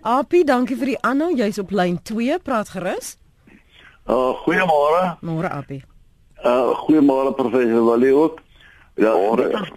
[0.08, 1.34] Apie, dankie vir die aanhou.
[1.36, 3.17] Jy's op lyn 2, praat gerus.
[4.08, 5.01] Uh, goeiemôre.
[5.27, 5.82] Môre Apie.
[6.39, 8.39] Uh, goeiemôre professor Walie ook.
[8.95, 9.73] Ja, dit is,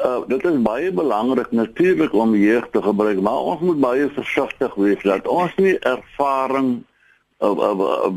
[0.00, 4.74] uh, dit is baie belangrik natuurlik om jeug te gebruik, maar ons moet baie versigtig
[4.82, 6.80] wees dat ons nie ervaring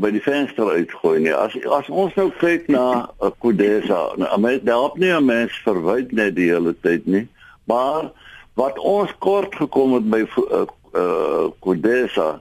[0.00, 1.34] by die venster uitgooi nie.
[1.34, 2.84] As as ons nou kyk na
[3.20, 7.26] 'n uh, Kodesa, nou mens help nie 'n mens verwyd net die hele tyd nie,
[7.64, 8.10] maar
[8.54, 12.40] wat ons kort gekom het by uh, uh, Kodesa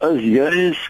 [0.00, 0.80] is juis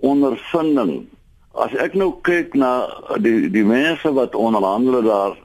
[0.00, 1.06] ondervinding.
[1.54, 2.88] As ek nou kyk na
[3.22, 5.36] die die mense wat onderhandel daar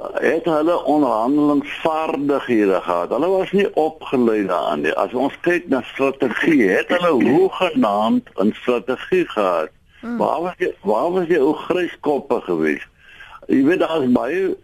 [0.00, 3.10] het hulle onderhandelingsvaardighede gehad.
[3.10, 4.92] Hulle was nie opgelei daaraan nie.
[4.96, 9.68] As ons kyk na strategie, het hulle hoegenaamd 'n strategie gehad.
[10.00, 10.16] Hmm.
[10.16, 12.88] Waar was jy waar was jy ou gryskoppe geweest?
[13.46, 14.56] Jy weet daar's baie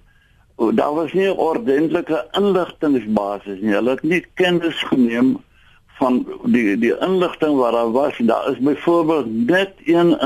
[0.57, 3.75] daar was nie 'n ordentlike inligtingbasis nie.
[3.75, 5.45] Hulle het nie kennis geneem
[5.87, 8.17] van die die inligting wat daar was.
[8.19, 10.19] Daar is byvoorbeeld net een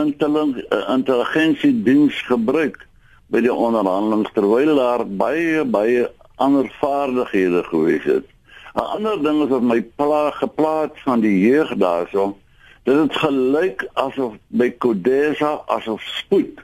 [0.88, 2.88] intelligensie diens gebruik
[3.30, 6.08] by die onderhandelings terwyl daar baie baie
[6.40, 8.26] ander vaardighede gewees het.
[8.74, 12.36] 'n Ander ding is wat my pla geplaas van die jeug daarso,
[12.82, 16.62] dit het gelyk asof by Kodesa asof spoed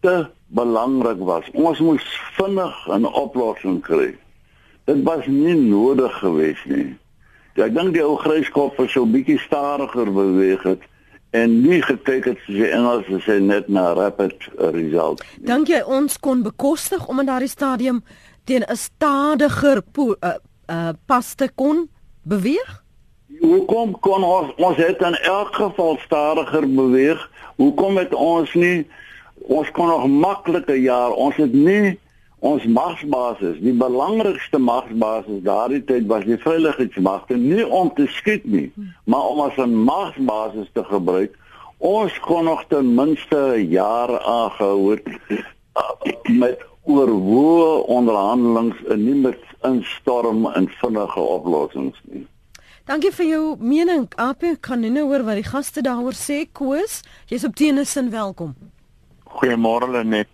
[0.00, 1.50] te belangrik was.
[1.52, 4.16] Ons moes vinnig 'n oplossing kry.
[4.84, 6.96] Dit was nie nodig geweest nie.
[7.54, 10.82] Ja, ek dink die ou gryskop het so bietjie stadiger beweeg het
[11.30, 15.22] en nie gekyk het soos die Engels sê net na rapid result.
[15.44, 18.02] Dink jy ons kon bekostig om in daardie stadium
[18.44, 20.34] teen 'n stadiger uh,
[20.70, 21.88] uh, pas te kon
[22.22, 22.82] beweeg?
[23.40, 27.30] Hoekom kon ons ons het in elk geval stadiger beweeg?
[27.56, 28.86] Hoekom het ons nie
[29.48, 31.98] ons kon nog maklike jaar ons het nie
[32.38, 38.68] ons magsbasis, die belangrikste magsbasis daardie tyd was die veiligheidsmagte nie om te skiet nie,
[39.04, 41.34] maar om as 'n magsbasis te gebruik.
[41.78, 45.06] Ons kon nog ten minste jare aangehou het
[45.78, 52.26] uh, met oorwoe onderhandelings en nie met instorm en vinnige oplossings nie.
[52.88, 54.06] Dankie vir jou mening.
[54.16, 56.46] Apie kan nou hoor wat die gaste daaroor sê.
[56.52, 58.54] Koos, jy's op teenesin welkom.
[59.28, 60.28] Goeiemôre Lenet.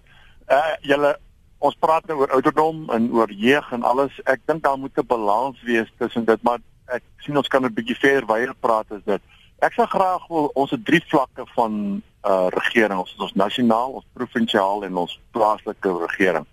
[0.46, 1.16] Uh julle
[1.64, 4.16] ons praat nou oor ouderdom en oor jeug en alles.
[4.28, 7.74] Ek dink daar moet 'n balans wees tussen dit, maar ek sien ons kan 'n
[7.74, 9.22] bietjie verder wyer praat as dit.
[9.60, 12.98] Ek sou graag wil ons het drie vlakke van uh regering.
[12.98, 16.46] Ons het ons nasionaal, ons provinsiaal en ons plaaslike regering.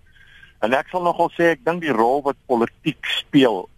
[0.60, 3.68] En ek sal nogal sê ek dink die rol wat politiek speel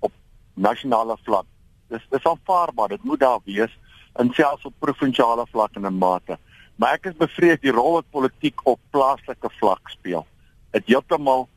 [0.00, 0.12] op
[0.54, 1.46] nasionale vlak,
[1.88, 2.88] dis dis aanvaarbaar.
[2.88, 3.72] Dit moet daar wees
[4.14, 6.38] en selfs op provinsiale vlak in 'n mate.
[6.76, 10.26] Maar ek is bevrees die rol wat politiek op plaaslike vlak speel
[10.74, 11.48] het heeltemal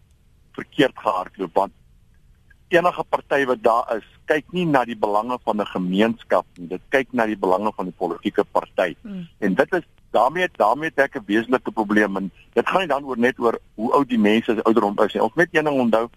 [0.58, 1.73] verkeerd gehardloop want
[2.67, 6.67] enige party wat daar is, kyk nie na die belange van 'n gemeenskap nie.
[6.67, 8.95] Dit kyk na die belange van die politieke party.
[9.01, 9.27] Hmm.
[9.39, 13.06] En dit is daarmee daarmee het ek 'n wesenlike probleem en dit gaan nie dan
[13.06, 15.23] oor net oor hoe oud die mense is ouderdom is nie.
[15.23, 16.10] Ons moet een ding onthou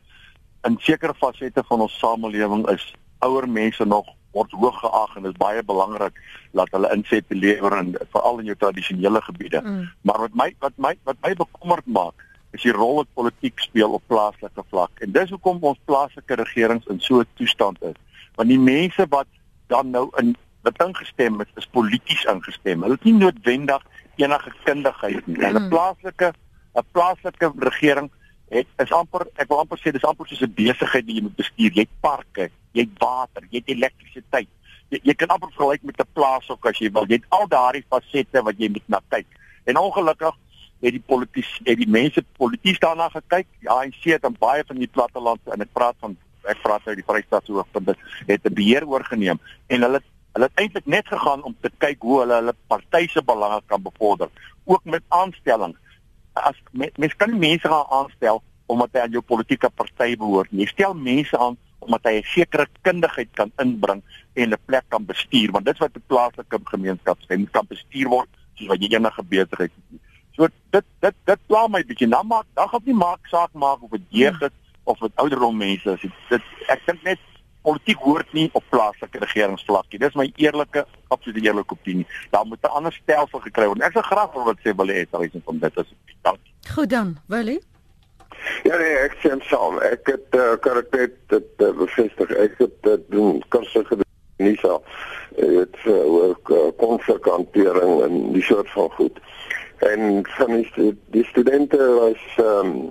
[0.62, 5.32] in sekere fasette van ons samelewing is ouer mense nog word hoog geag en dit
[5.32, 6.20] is baie belangrik
[6.52, 9.60] dat hulle inset lewer en veral in jou tradisionele gebiede.
[9.60, 9.90] Mm.
[10.00, 13.92] Maar wat my wat my wat my bekommerd maak is die rol wat politiek speel
[13.92, 14.90] op plaaslike vlak.
[15.00, 17.96] En dis hoekom ons plaaslike regerings in so 'n toestand is.
[18.34, 19.26] Want die mense wat
[19.68, 22.82] dan nou in wat ingestem het, is polities ingestem.
[22.82, 23.82] Hulle het nie noodwendig
[24.16, 25.36] enige kundigheid nie.
[25.36, 26.32] 'n Plaaslike
[26.74, 28.10] 'n plaaslike regering
[28.48, 31.36] het is amper ek wil amper sê dis amper soos 'n besigheid wat jy moet
[31.36, 31.72] bestuur.
[31.72, 34.48] Jy het parke, jy het water, jy het elektrisiteit.
[34.90, 37.06] Jy, jy kan amper vergelyk met 'n plaas ook as jy wil.
[37.06, 39.26] Jy het al daardie fasette wat jy moet na kyk.
[39.64, 40.34] En ongelukkig
[40.80, 43.46] het die politiek het die mense polities daarna gekyk.
[43.62, 46.16] En sê dit aan baie van die platteland en ek praat van
[46.48, 50.00] ek praat uit die Vrystaat se hoogtepunt het 'n beheer oorgeneem en hulle
[50.32, 53.82] hulle het eintlik net gegaan om te kyk hoe hulle hulle party se belange kan
[53.82, 54.28] bevorder,
[54.64, 55.78] ook met aanstellings.
[56.32, 60.50] As mens kan nie mense gaan aanstel omdat hy aan jou politieke party behoort.
[60.50, 64.02] Jy stel mense aan omdat hy 'n sekere kundigheid kan inbring
[64.34, 67.66] en 'n plek kan bestuur, want dit is wat 'n plaaslike gemeenskap sê, moet kan
[67.68, 70.00] bestuur word soos wat jy enige besigheid het.
[70.40, 72.08] So dit dit dit pla my bietjie.
[72.08, 74.54] Dan maak dan gaan nie maak saak maak of dit jeug is
[74.88, 76.12] of dit ouderdomme mense is.
[76.30, 77.26] Dit ek dink net
[77.60, 80.00] politiek hoort nie op plaaslike regeringsvlak nie.
[80.00, 82.06] Dis my eerlike absolute eerlike opinie.
[82.32, 83.82] Daar moet 'n ander stelsel gekry word.
[83.82, 86.52] Ek sou graag wil wat sê wil hê daar is om dit as dankie.
[86.74, 87.60] Goed dan, Willie.
[88.64, 89.78] Ja nee, ek sien saam.
[89.78, 92.30] Ek het uh, kan ek net dit uh, bevestig.
[92.30, 94.82] Ek het dit doen kursus gedoen nie so.
[95.36, 99.20] Dit uh, ook uh, konflikhantering en die soort van goed
[99.80, 102.90] en van die, die studente was ehm um,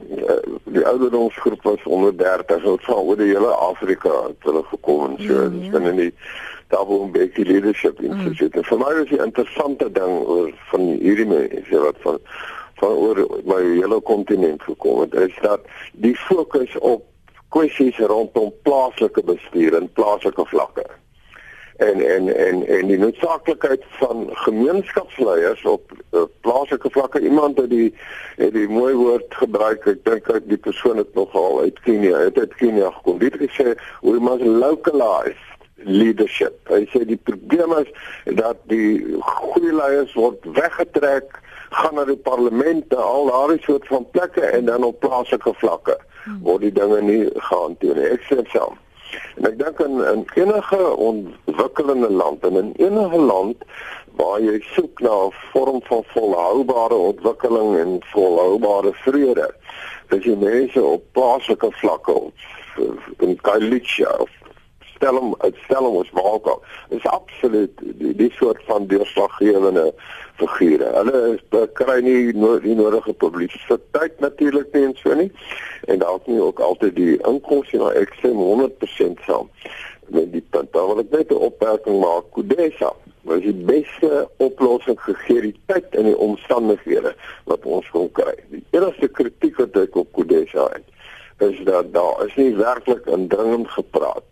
[0.64, 5.16] die ouderdomsgroep was onder 30 so van oor die hele Afrika het hulle gekom en
[5.18, 5.90] so ja, ja.
[5.90, 6.14] in die
[6.68, 8.06] Double Becky Leadership mm.
[8.12, 8.58] Institute.
[8.58, 8.64] Mm.
[8.64, 12.20] Vir my is die interessante ding oor van hierdie mense wat van
[12.80, 17.04] van oor my hele kontinent gekom het is dat die fokus op
[17.50, 20.86] kwessies rondom plaaslike bestuur en plaaslike vlakke
[21.80, 27.20] en en en en die noodsaaklikheid van gemeenskapsleiers op uh, plaaslike vlakke.
[27.20, 27.94] Iemand het die
[28.36, 32.40] het die mooi woord gebruik ek dink dat die persoon het nogal uit Kenia het
[32.40, 33.22] uit Kenia gekom.
[33.24, 35.48] Dit gesê we must localize
[35.88, 36.60] leadership.
[36.68, 37.94] Hy sê die probleem is
[38.42, 41.40] dat die goeie leiers word weggetrek
[41.80, 46.44] gaan na die parlement al daardie soort van plekke en dan op plaaslike vlakke hmm.
[46.44, 48.12] word die dinge nie gehanteer nie.
[48.20, 48.76] Ek sê self
[49.36, 53.64] En ek dink in, in enige ontwikkelende land en in enige land
[54.20, 59.48] waar jy soek na 'n vorm van volhoubare ontwikkeling en volhoubare vrede,
[60.10, 62.34] dis jy mense op plaaslike vlakke of
[63.20, 64.30] in Kalicha of
[65.00, 69.94] stelling ons maak al is absoluut die, die soort van deurslaggewende
[70.48, 70.92] figure.
[70.94, 75.32] Hulle is kry nie no, die nodige publisiteit natuurlik nie en so nie.
[75.88, 79.50] En dalk nie ook altyd die inkomste maar ek sê 100% saam
[80.10, 80.74] met die punt.
[80.74, 82.32] Daar wil ek net 'n opmerking maak.
[82.34, 88.36] Kudesa was die beste oplossing gegee die tyd en die omstandighede wat ons kon kry.
[88.50, 90.88] Die enigste kritiek wat ek op Kudesa het
[91.50, 94.24] is dat daar is nie werklik indringend gepraat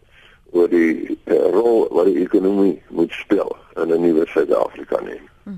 [0.52, 5.20] oor die uh, rol wat die ekonomie moet speel in 'n nuwe Suid-Afrika nie.
[5.44, 5.57] Hmm.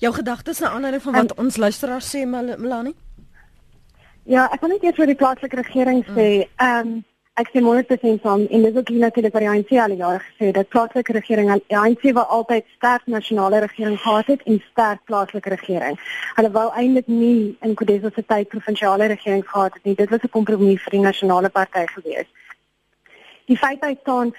[0.00, 2.96] Jou gedagtes na aanleiding van wat um, ons luisteraars sê Melanie?
[4.24, 6.66] Ja, ek wil net eers vir die plaaslike regering sê, hmm.
[6.66, 6.98] ehm um,
[7.40, 10.18] ek sê môre te sien van in die ook natuurlik vir die ANC al jare
[10.24, 15.00] gesê dat plaaslike regering die ANC wou altyd sterk nasionale regering gehad het en sterk
[15.08, 15.96] plaaslike regering.
[16.36, 19.96] Hulle wou eintlik nie in Kodesa se tyd provinsiale regering gehad het nie.
[20.02, 22.34] Dit was 'n kompromie vir die nasionale party geweest
[23.50, 24.32] die feit hy staan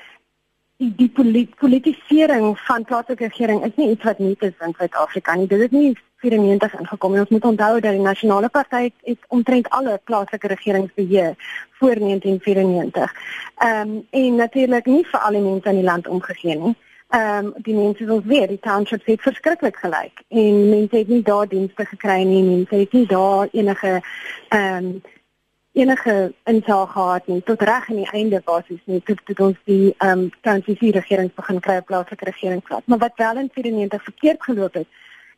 [0.82, 5.36] die die polit, politisering van plaaslike regering is nie iets wat nie is in Suid-Afrika
[5.36, 5.48] nie.
[5.48, 5.92] Dit het nie
[6.24, 7.22] 94 ingekom nie.
[7.22, 11.36] Ons moet onthou dat die nasionale party het omtrent alle plaaslike regerings beheer
[11.80, 13.14] voor 1994.
[13.58, 16.76] Ehm um, en natuurlik nie vir al die mense in die land omgegee nie.
[17.10, 21.22] Ehm um, die mense wat weer die townships het verskriklik gelyk en mense het nie
[21.22, 22.44] daar dienste gekry nie.
[22.44, 24.02] Mense het nie daar enige
[24.50, 25.02] ehm um,
[25.74, 29.94] enige insaag gehad nie tot reg aan die einde basies nie tot tot ons die
[29.98, 32.84] ehm um, transisie regering begin kry op plaaslike regeringsvlak.
[32.86, 34.88] Maar wat wel in 94 verkeerd geloop het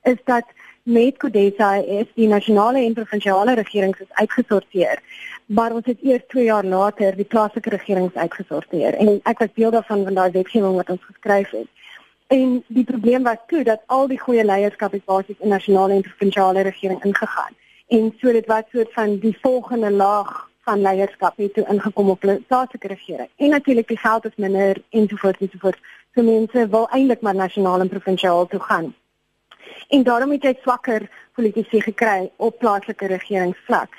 [0.03, 0.45] is dat
[0.83, 4.99] met Kodesa is die nasionale en provinsiale regerings is uitgesorteer.
[5.45, 9.71] Maar ons het eers 2 jaar later die plaaslike regerings uitgesorteer en ek was deel
[9.71, 11.69] daarvan van daai wetgewing wat ons geskryf het.
[12.27, 16.01] En die probleem was toe dat al die goeie leierskap is basies in nasionale en
[16.01, 21.53] provinsiale regering ingegaan en so dit was soort van die volgende laag van leierskap het
[21.53, 23.29] toe ingekom op plaaslike regering.
[23.35, 25.79] En natuurlik die geld is minder en so voort en so voort.
[26.15, 28.93] So mense wil eintlik maar nasionaal en provinsiaal toe gaan.
[29.89, 33.95] En daarom het jy swakker politici gekry op plaaslike regeringsvlak.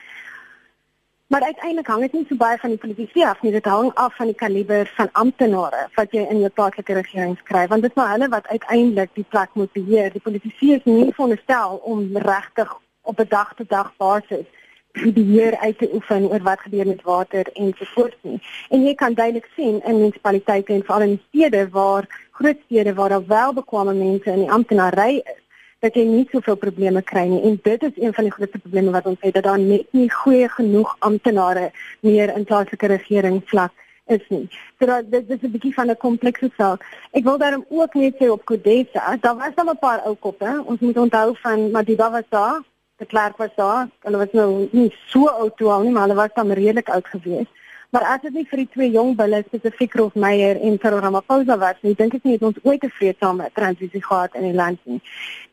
[1.27, 4.17] Maar uiteindelik hang dit nie so baie van die politici af nie, dit hang af
[4.17, 7.97] van die kaliber van amptenare wat jy in jou plaaslike regering kry, want dit is
[7.97, 10.13] maar hulle wat uiteindelik die plek moet beheer.
[10.13, 14.47] Die politici is nie veronderstel om regtig op 'n dag tot dag basis
[14.95, 18.39] die beheer uit te oefen oor wat gebeur met water en so voort nie.
[18.71, 23.09] En jy kan duidelik sien in munisipaliteite en veral in stede waar groot stede waar
[23.09, 25.41] daar wel bekwame mense in die amptenary is
[25.85, 28.93] dat jy nie soveel probleme kry nie en dit is een van die grootste probleme
[28.95, 33.73] wat ons het dat daar net nie goeie genoeg amptenare meer in plaaslike regering vlak
[34.07, 34.47] is nie.
[34.79, 36.85] So dat dit is 'n bietjie van 'n komplekse saak.
[37.13, 40.63] Ek wil daarom ook net sê op Kodesa, daar was dan 'n paar ou koppe.
[40.67, 42.61] Ons moet onthou van Madiba was daar,
[43.05, 43.89] die klerk was daar.
[44.07, 47.13] Hulle was nou nie so oud toe al nie, maar hulle was dan redelik oud
[47.13, 47.53] geweest.
[47.95, 51.55] Maar as dit nie vir die twee jong bulle spesifiek Rolf Meyer en Cyril Ramaphosa
[51.61, 54.81] was nie, dink ek nie het ons ooit 'n vreedsame transisie gehad in die land
[54.83, 54.99] nie.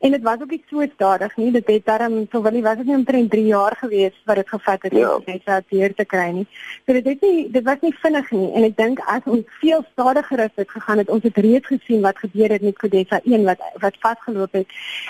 [0.00, 1.52] En dit was ook nie so stadig nie.
[1.52, 4.82] Dit het daarom vir Willie was dit nie omtrent 3 jaar gewees wat dit gevat
[4.82, 5.14] het ja.
[5.14, 6.46] om net dat hier te kry nie.
[6.86, 9.84] So dit het nie dit was nie vinnig nie en ek dink as ons veel
[9.92, 13.62] stadiger het gegaan het, ons het reeds gesien wat gebeur het met Kodesa 1 wat
[13.78, 14.66] wat vasgeloop het.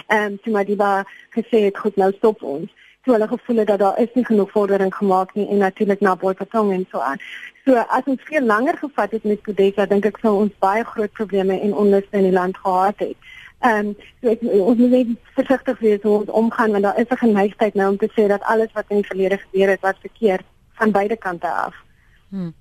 [0.07, 2.69] Ehm um, toe Madiba gesê het goed nou stop ons
[3.03, 6.17] toe hulle gevoel het dat daar is nie genoeg vordering gemaak nie en natuurlik na
[6.17, 7.19] boikotting en so aan.
[7.65, 11.13] So as ons veel langer gevat het met Kodesa, dink ek sou ons baie groot
[11.13, 13.31] probleme en onluste in die land gehad het.
[13.63, 17.11] Ehm um, so ek, ons moet net versigtig wees hoe ons omgaan want daar is
[17.11, 19.99] 'n geneigtheid nou om te sê dat alles wat in die verlede gebeur het was
[20.01, 21.75] verkeerd van beide kante af.
[22.29, 22.55] Hmm.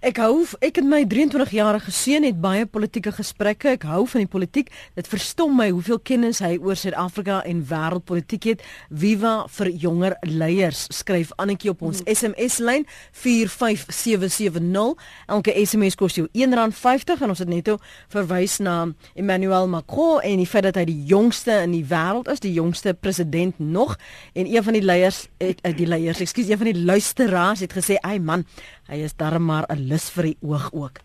[0.00, 3.74] Ek hou ek en my 23-jarige seun het baie politieke gesprekke.
[3.76, 4.70] Ek hou van die politiek.
[4.96, 8.64] Dit verstom my hoeveel kennis hy oor Suid-Afrika en wêreldpolitiek het.
[8.88, 14.96] Viva vir jonger leiers, skryf Annetjie op ons SMS-lyn 45770.
[15.36, 17.68] Elke SMS kos jou R1.50 en ons het net
[18.08, 18.78] verwys na
[19.12, 22.96] Emmanuel Macron en die feit dat hy die jongste in die wêreld is, die jongste
[22.96, 23.98] president nog
[24.32, 28.00] en een van die leiers eh, die leiers, ekskuus, een van die luisteraars het gesê,
[28.00, 28.48] "Ag man,
[28.88, 31.00] hy is darm maar 'n lus vir die oog ook.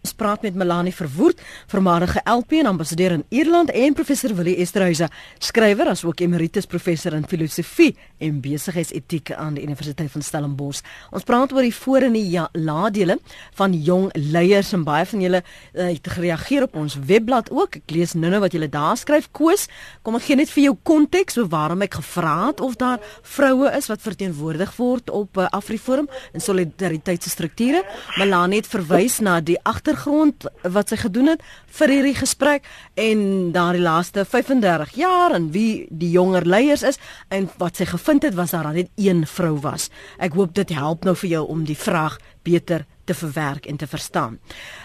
[0.00, 5.10] Ons praat met Melanie Verwoerd, voormalige LP en ambassadeur in Ierland en professor Willie Esterhuise,
[5.44, 10.80] skrywer as ook emeritus professor in filosofie en besigheidsetiek aan die Universiteit van Stellenbosch.
[11.12, 13.18] Ons praat oor die voor en die ja, nadele
[13.58, 17.82] van jong leiers en baie van julle uh, het gereageer op ons webblad ook.
[17.82, 19.28] Ek lees nou-nou wat julle daar skryf.
[19.36, 19.66] Koos,
[20.00, 23.04] kom ek gee net vir jou konteks oor waarom ek gevra het of daar
[23.36, 27.84] vroue is wat verteenwoordig word op uh, Afriforum in solidariteitsstrukture.
[28.16, 31.42] Melanie het verwys na die agter agtergrond wat sy gedoen het
[31.78, 32.66] vir hierdie gesprek
[33.00, 38.22] en daardie laaste 35 jaar en wie die jonger leiers is en wat sy gevind
[38.22, 39.90] het was daar net een vrou was.
[40.18, 43.86] Ek hoop dit help nou vir jou om die vraag beter te verwerk en te
[43.86, 44.38] verstaan.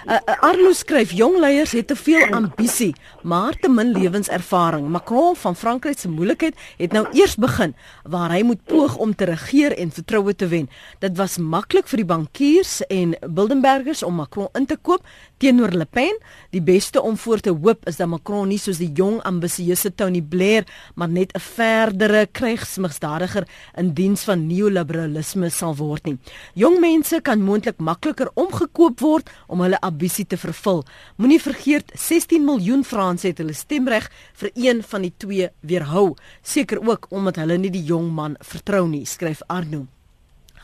[0.06, 4.88] Uh, uh, Arlo skryf jong leiers het te veel ambisie, maar te min lewenservaring.
[4.90, 9.28] Macron van Frankryk se moeilikheid het nou eers begin waar hy moet poog om te
[9.30, 10.70] regeer en vertroue te wen.
[11.04, 15.06] Dit was maklik vir die bankiers en Bilderbergers om Macron in te koop
[15.38, 16.18] teenoor Le Pen.
[16.56, 20.22] Die beste om voor te hoop is dat Macron nie soos die jong ambisieuse Tony
[20.22, 23.48] Blair, maar net 'n verdere krygsmisdadiger
[23.78, 26.18] in diens van neoliberalisme sal word nie.
[26.54, 30.84] Jong mense kan moontlik makliker omgekoop word om hulle ambisie te vervul.
[31.22, 34.10] Moenie vergeet 16 miljoen Franse het hulle stemreg
[34.42, 38.88] vir een van die twee weerhou, seker ook omdat hulle nie die jong man vertrou
[38.90, 39.86] nie, skryf Arno.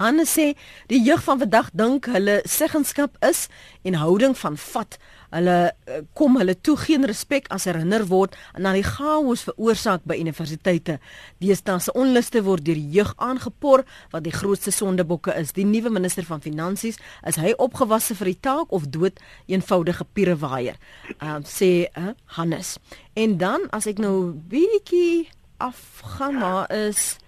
[0.02, 0.54] Hanne sê
[0.90, 3.48] die jeug van vandag dink hulle seggenskap is
[3.86, 4.98] en houding van vat.
[5.32, 10.18] Hulle eh, kom hulle toe geen respek as herinner word aan die chaos veroorsaak by
[10.20, 11.00] universiteite.
[11.44, 15.56] Deesdae se onluste word deur die jeug aangepor wat die grootste sondebokke is.
[15.56, 20.80] Die nuwe minister van finansies is hy opgewasse vir die taak of dood eenvoudige pierewaier.
[21.20, 22.78] Ehm uh, sê uh, Hannes.
[23.14, 25.30] En dan as ek nou bietjie
[25.62, 27.21] afgaan maar is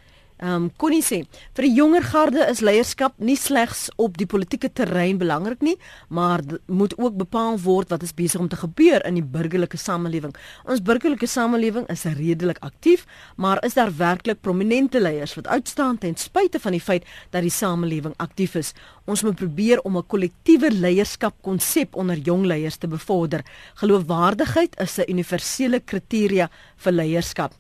[0.44, 1.22] Ehm um, kon nie sê
[1.56, 5.78] vir die jonger garde is leierskap nie slegs op die politieke terrein belangrik nie,
[6.10, 10.34] maar moet ook bepaal word wat is besig om te gebeur in die burgerlike samelewing.
[10.68, 13.06] Ons burgerlike samelewing is redelik aktief,
[13.38, 17.54] maar is daar werklik prominente leiers wat uitstaan ten spyte van die feit dat die
[17.62, 18.74] samelewing aktief is?
[19.08, 23.46] Ons moet probeer om 'n kollektiewe leierskap konsep onder jong leiers te bevorder.
[23.80, 27.54] Geloofwaardigheid is 'n universele kriteria vir leierskap.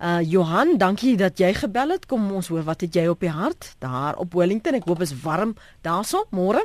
[0.00, 2.06] Uh Johan, dankie dat jy gebel het.
[2.06, 4.74] Kom ons hoor wat het jy op die hart daar op Wellington.
[4.74, 5.54] Ek hoop is warm
[5.86, 6.24] daarso.
[6.34, 6.64] Môre.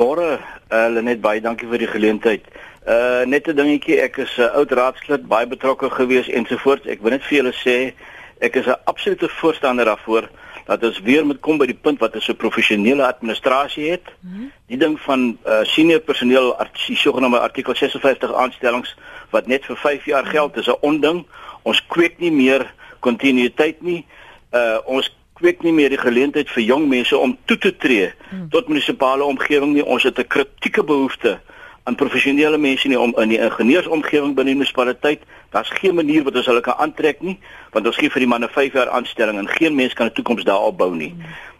[0.00, 0.40] Môre,
[0.72, 2.46] uh Lenet baie dankie vir die geleentheid.
[2.88, 6.86] Uh net 'n dingetjie, ek is 'n uh, oud raadslid, baie betrokke gewees ensovoorts.
[6.86, 7.92] Ek wil net vir julle sê
[8.40, 10.28] ek is 'n absolute voorstander daarvoor
[10.66, 14.08] dat ons weer moet kom by die punt wat ons 'n professionele administrasie het.
[14.20, 14.50] Hmm.
[14.66, 16.56] Die ding van uh senior personeel,
[16.86, 18.96] die sogenaamde artikel 56 aanstellings
[19.30, 21.26] wat net vir 5 jaar geld, is 'n onding.
[21.62, 22.66] Ons kweek nie meer
[23.00, 24.04] kontinuïteit nie.
[24.52, 25.10] Uh ons
[25.42, 28.48] kweek nie meer die geleentheid vir jong mense om toe te tree hmm.
[28.50, 29.84] tot munisipale omgewing nie.
[29.84, 31.40] Ons het 'n kritieke behoefte
[31.84, 35.24] aan professionele mense nie om in die ingenieursomgewing binne die munisipaliteit.
[35.50, 37.38] Daar's geen manier wat ons hulle kan aantrek nie,
[37.72, 40.44] want ons gee vir die manne 5 jaar aanstelling en geen mens kan 'n toekoms
[40.44, 41.14] daar opbou nie.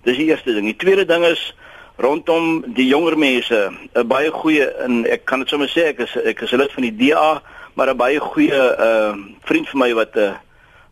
[0.04, 0.66] Dis die eerste ding.
[0.66, 1.54] Die tweede ding is
[1.96, 6.16] rondom die jonger mense, 'n baie goeie en ek kan dit sommer sê ek is
[6.16, 7.42] ek is lid van die DA,
[7.74, 10.34] maar 'n baie goeie uh vriend vir my wat 'n uh,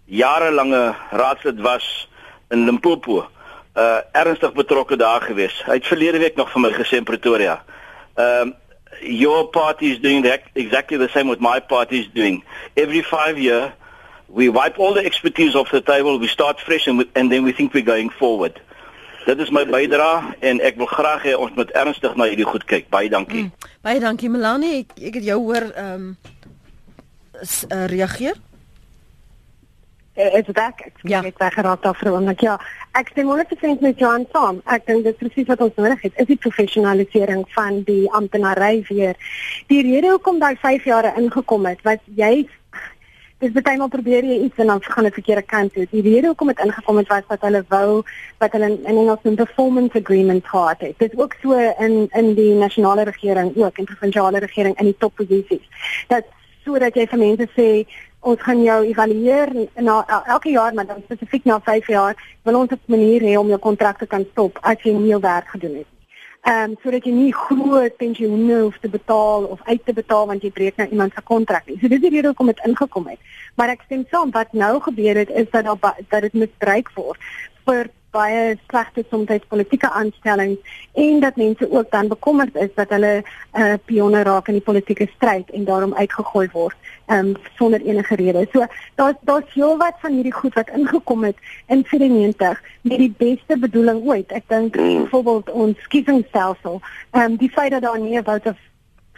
[0.04, 2.08] jarelange raadslid was
[2.50, 3.26] in Limpopo
[3.76, 5.62] uh ernstig betrokke daar gewees.
[5.66, 7.62] Hy het verlede week nog vir my gesê in Pretoria.
[8.16, 8.54] Um
[9.00, 12.44] your party is doing that exactly the same what my party is doing.
[12.74, 13.72] Every 5 year
[14.28, 17.42] we wipe all the expertise off the table, we start fresh and, we, and then
[17.42, 18.60] we think we're going forward.
[19.26, 22.64] Dit is my bydrae en ek wil graag hê ons moet ernstig na hierdie goed
[22.66, 22.88] kyk.
[22.90, 23.44] Baie dankie.
[23.46, 24.80] Mm, baie dankie Melanie.
[24.80, 26.12] Ek ek het jou hoor ehm um,
[27.40, 28.36] uh, reageer.
[30.20, 30.90] Eh, is dit ek?
[31.02, 31.22] Ja.
[31.22, 32.60] het weggeraak daarvoor want ja,
[32.92, 34.60] ek stem 100% met Johan saam.
[34.64, 36.16] Ek dink dit presies wat ons nodig het.
[36.16, 39.14] Is die professionalisering van die amptenary weer.
[39.66, 42.48] Die rede hoekom daai 5 jaar ingekom het, wat jy
[43.40, 45.86] dis baie maal probeer jy iets en dan gaan dit verkeerde kant toe.
[45.90, 48.02] Die rede hoekom dit ingekom het was dat hulle wou
[48.42, 50.98] wat hulle in Engels 'n performance agreement gehad het.
[50.98, 54.98] Dit is ook so in in die nasionale regering ook en provinsiale regering in die
[54.98, 55.64] topposisies.
[56.08, 56.24] Dat
[56.64, 57.68] sodat jy vir mense sê
[58.20, 62.70] ons gaan jou evalueer na elke jaar maar dan spesifiek na 5 jaar wil ons
[62.72, 65.76] 'n manier hê om jou kontrak te kan stop as jy nie jou werk gedoen
[65.76, 65.86] het.
[66.40, 70.42] Ehm um, sodat jy nie groot pensioene hoef te betaal of uit te betaal want
[70.42, 71.78] jy breek nou iemand se kontrak nie.
[71.80, 73.18] So dis die rede hoekom dit ingekom het.
[73.56, 75.66] Maar ek stem saam wat nou gebeur het is dat
[76.08, 77.20] dat dit misbruik word
[77.64, 80.58] vir baie slegte soms politieke aanstellings
[80.92, 85.08] en dat mense ook dan bekommerd is dat hulle uh, pionne raak in die politieke
[85.14, 86.76] stryd en daarom uitgegooi word
[87.10, 88.46] um, sonder enige rede.
[88.52, 91.36] So daar's daar's heel wat van hierdie goed wat ingekom het
[91.66, 94.32] in 94 met die beste bedoeling ooit.
[94.32, 95.04] Ek dink mm.
[95.04, 96.80] byvoorbeeld ons skiesingsstelsel,
[97.10, 98.58] ehm um, die feit dat daar nie 'n vote of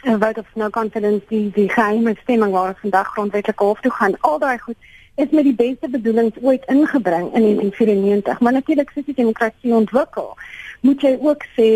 [0.03, 4.19] 'n vote of no confidence die die geheime stemming waar vandag grondwetlike hof toe gaan.
[4.19, 4.77] Al daai goed
[5.15, 10.33] is met die beste bedoelings ooit ingebring in 1994, maar natuurlik soos die demokrasie ontwikkel,
[10.81, 11.69] moet jy ook sê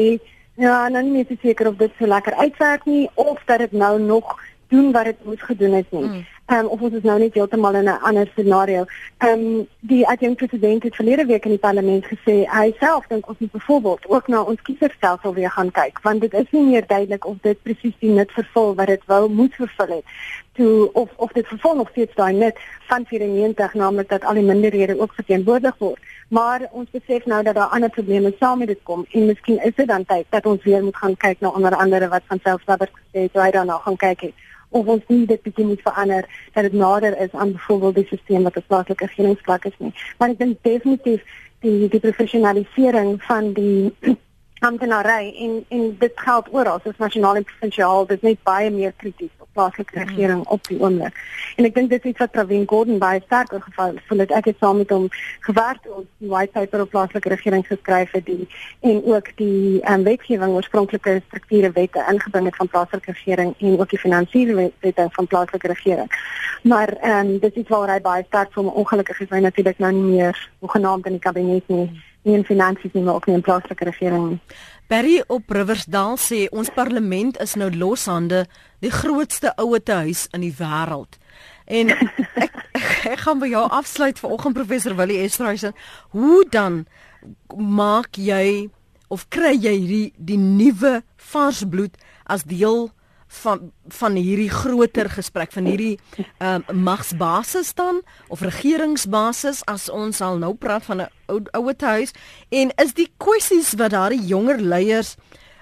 [0.58, 4.40] ja, nou nie seker of dit so lekker uitwerk nie of dat dit nou nog
[4.68, 6.06] doen wat dit moes gedoen het nie.
[6.06, 8.86] Mm um, of ons is nou net heeltemal in 'n ander scenario.
[9.18, 13.28] Ehm um, die adjunct president het verlede week in die parlement gesê hy self dink
[13.28, 16.88] ons moet byvoorbeeld ook na ons kieserstelsel weer gaan kyk want dit is nie meer
[16.88, 20.04] duidelik of dit presies die nut vervul wat dit wou moet vervul het
[20.58, 24.44] toe of of dit vervul nog steeds daai nut van 94 naamlik dat al die
[24.44, 26.00] minderhede ook verteenwoordig word.
[26.30, 29.76] Maar ons besef nou dat daar ander probleme saam met dit kom en miskien is
[29.76, 32.92] dit dan tyd dat ons weer moet gaan kyk na onder andere wat van selfstawers
[32.92, 36.28] gesê het, hoe hy daarna gaan kyk het of ons nie dit bietjie moet verander
[36.54, 39.94] dat dit nader is aan byvoorbeeld die stelsel wat op plaaslike regeringsvlak is nie.
[40.18, 41.24] Maar ek dink definitief
[41.66, 43.94] die die professionalisering van die
[44.68, 48.94] amptenary en en dit geld oral, soos nasionaal en provinsiaal, dit is net baie meer
[48.98, 51.18] krities plaaslike regering op die oomblik.
[51.58, 54.34] En ek dink dit is iets wat Pravin Gordhan baie sterk geval voel het.
[54.38, 55.08] Ek het saam met hom
[55.48, 58.48] gewerk ons die white paper op plaaslike regering geskryf het die
[58.86, 63.90] en ook die um, wetgewing oorspronklike strukture wette ingebring het van plaaslike regering en ook
[63.90, 66.12] die finansiële wette van plaaslike regering.
[66.64, 69.94] Maar ehm um, dit is waar hy baie sterk vir ongelukkig is hy natuurlik nou
[69.94, 71.88] nie meer hoegenaamd in die kabinet nie
[72.28, 74.40] nie in finansies nie maar ook nie in plaaslike regering nie.
[74.88, 78.46] Barry op Riversdal sê ons parlement is nou loshande
[78.84, 81.18] die grootste ouete huis in die wêreld.
[81.68, 81.92] En
[82.46, 82.56] ek,
[83.12, 85.76] ek gaan by jou afsluit vanoggend professor Willie Esterhuizen.
[86.16, 86.86] Hoe dan
[87.58, 88.70] maak jy
[89.12, 91.02] of kry jy die die nuwe
[91.32, 91.96] vars bloed
[92.28, 92.88] as deel
[93.38, 100.22] van van hierdie groter gesprek van hierdie ehm uh, magsbasis dan of regeringsbasis as ons
[100.22, 102.12] al nou praat van 'n ou oue huis
[102.50, 105.16] en is die kwessies wat daardie jonger leiers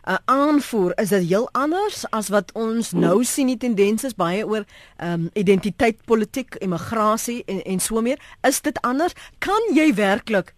[0.08, 4.46] uh, aanvoer is dit heel anders as wat ons nou sien die tendens is baie
[4.48, 4.66] oor
[4.98, 10.54] ehm um, identiteit politiek immigrasie en en so meer is dit anders kan jy werklik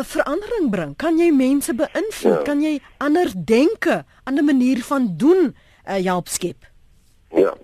[0.00, 0.96] 'n verandering bring?
[0.96, 2.40] Kan jy mense beïnvloed?
[2.42, 2.46] Ja.
[2.46, 5.54] Kan jy ander denke, ander manier van doen
[5.88, 6.66] uh, help skep?
[7.34, 7.54] Ja,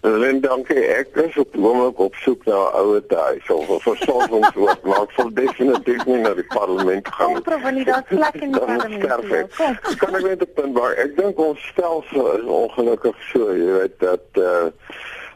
[0.00, 0.80] Len dankie.
[0.80, 5.10] Ek is op oomblik op soek na 'n ouer huis of 'n versorgingsoord, maar ek
[5.10, 7.42] sal definitief nie na die parlement gaan nie.
[7.42, 9.96] Kom, wanneer daar plek in die parlement is.
[9.96, 13.98] Kan ek net op punt waar ek dink ons stelsel is ongelukkig so, jy weet
[13.98, 14.72] dat uh,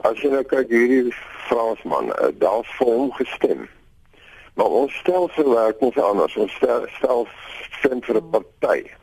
[0.09, 1.13] as jy nou kyk hierdie
[1.49, 3.69] Fransman, uh, daar's vir hom gestem.
[4.55, 6.37] Maar ons stelsel werk nie anders.
[6.37, 7.29] Ons stel stel
[7.83, 9.02] vind vir 'n party.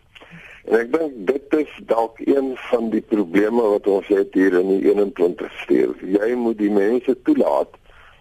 [0.69, 4.67] En ek dink dit is dalk een van die probleme wat ons het hier in
[4.69, 5.93] die 21ste eeu.
[6.13, 7.73] Jy moet die mense toelaat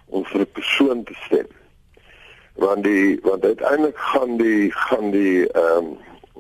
[0.09, 1.51] om vir 'n persoon te stem.
[2.57, 5.97] Want die want uiteindelik gaan die gaan die ehm um,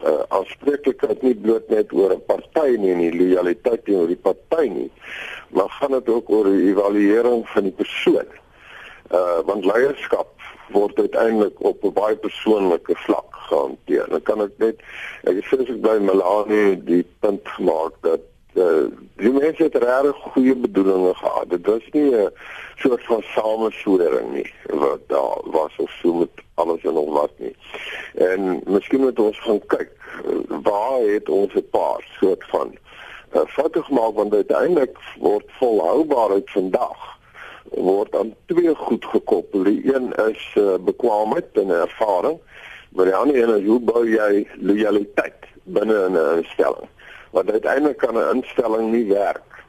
[0.08, 4.68] uh, aanspreeklikheid nie bloot net oor 'n party nie en die lojaliteit teenoor die party
[4.68, 4.90] nie,
[5.50, 8.32] maar gaan dit ook oor die evaluering van die persoon.
[9.12, 10.37] Uh want leierskap
[10.72, 14.06] word uiteindelik op 'n baie persoonlike vlak gehanteer.
[14.08, 14.76] Dan kan ek net
[15.24, 18.20] ek sinds ek by Melanie die punt gemaak dat
[18.54, 21.50] uh, die mense het regtig goeie bedoelings gehad.
[21.50, 22.30] Dit was nie 'n
[22.76, 27.56] soort van sameswering nie wat daar was of so met alles en nog wat nie.
[28.14, 29.90] En miskien moet ons gaan kyk
[30.62, 32.74] waar het ons 'n paar soort van
[33.34, 37.17] uh, foto gemaak want uiteindelik word volhoubaarheid vandag
[37.70, 39.62] word aan twee goed gekoppel.
[39.62, 42.38] Die een is uh, bekwaamheid en ervaring,
[42.90, 46.88] maar die ander een is hoe bou jy lojaliteit binne 'n instelling?
[47.30, 49.64] Want uiteindelik kan 'n instelling nie werk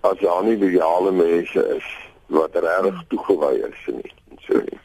[0.00, 1.86] as daar nie lojale mense is
[2.26, 4.12] wat regtig toegewy is nie.
[4.38, 4.83] So nie.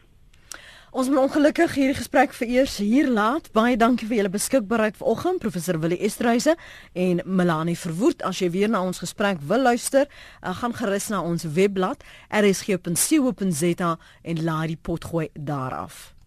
[0.89, 3.51] Ons moet ongelukkig hierdie gesprek vereers hier laat.
[3.53, 6.55] Baie dankie vir julle beskikbaarheid vanoggend, professor Willie Estreise
[6.97, 8.25] en Melanie Verwoerd.
[8.25, 10.09] As jy weer na ons gesprek wil luister,
[10.41, 12.01] uh, gaan gerus na ons webblad
[12.33, 16.18] rsg.co.za en laai die potgooi daar af.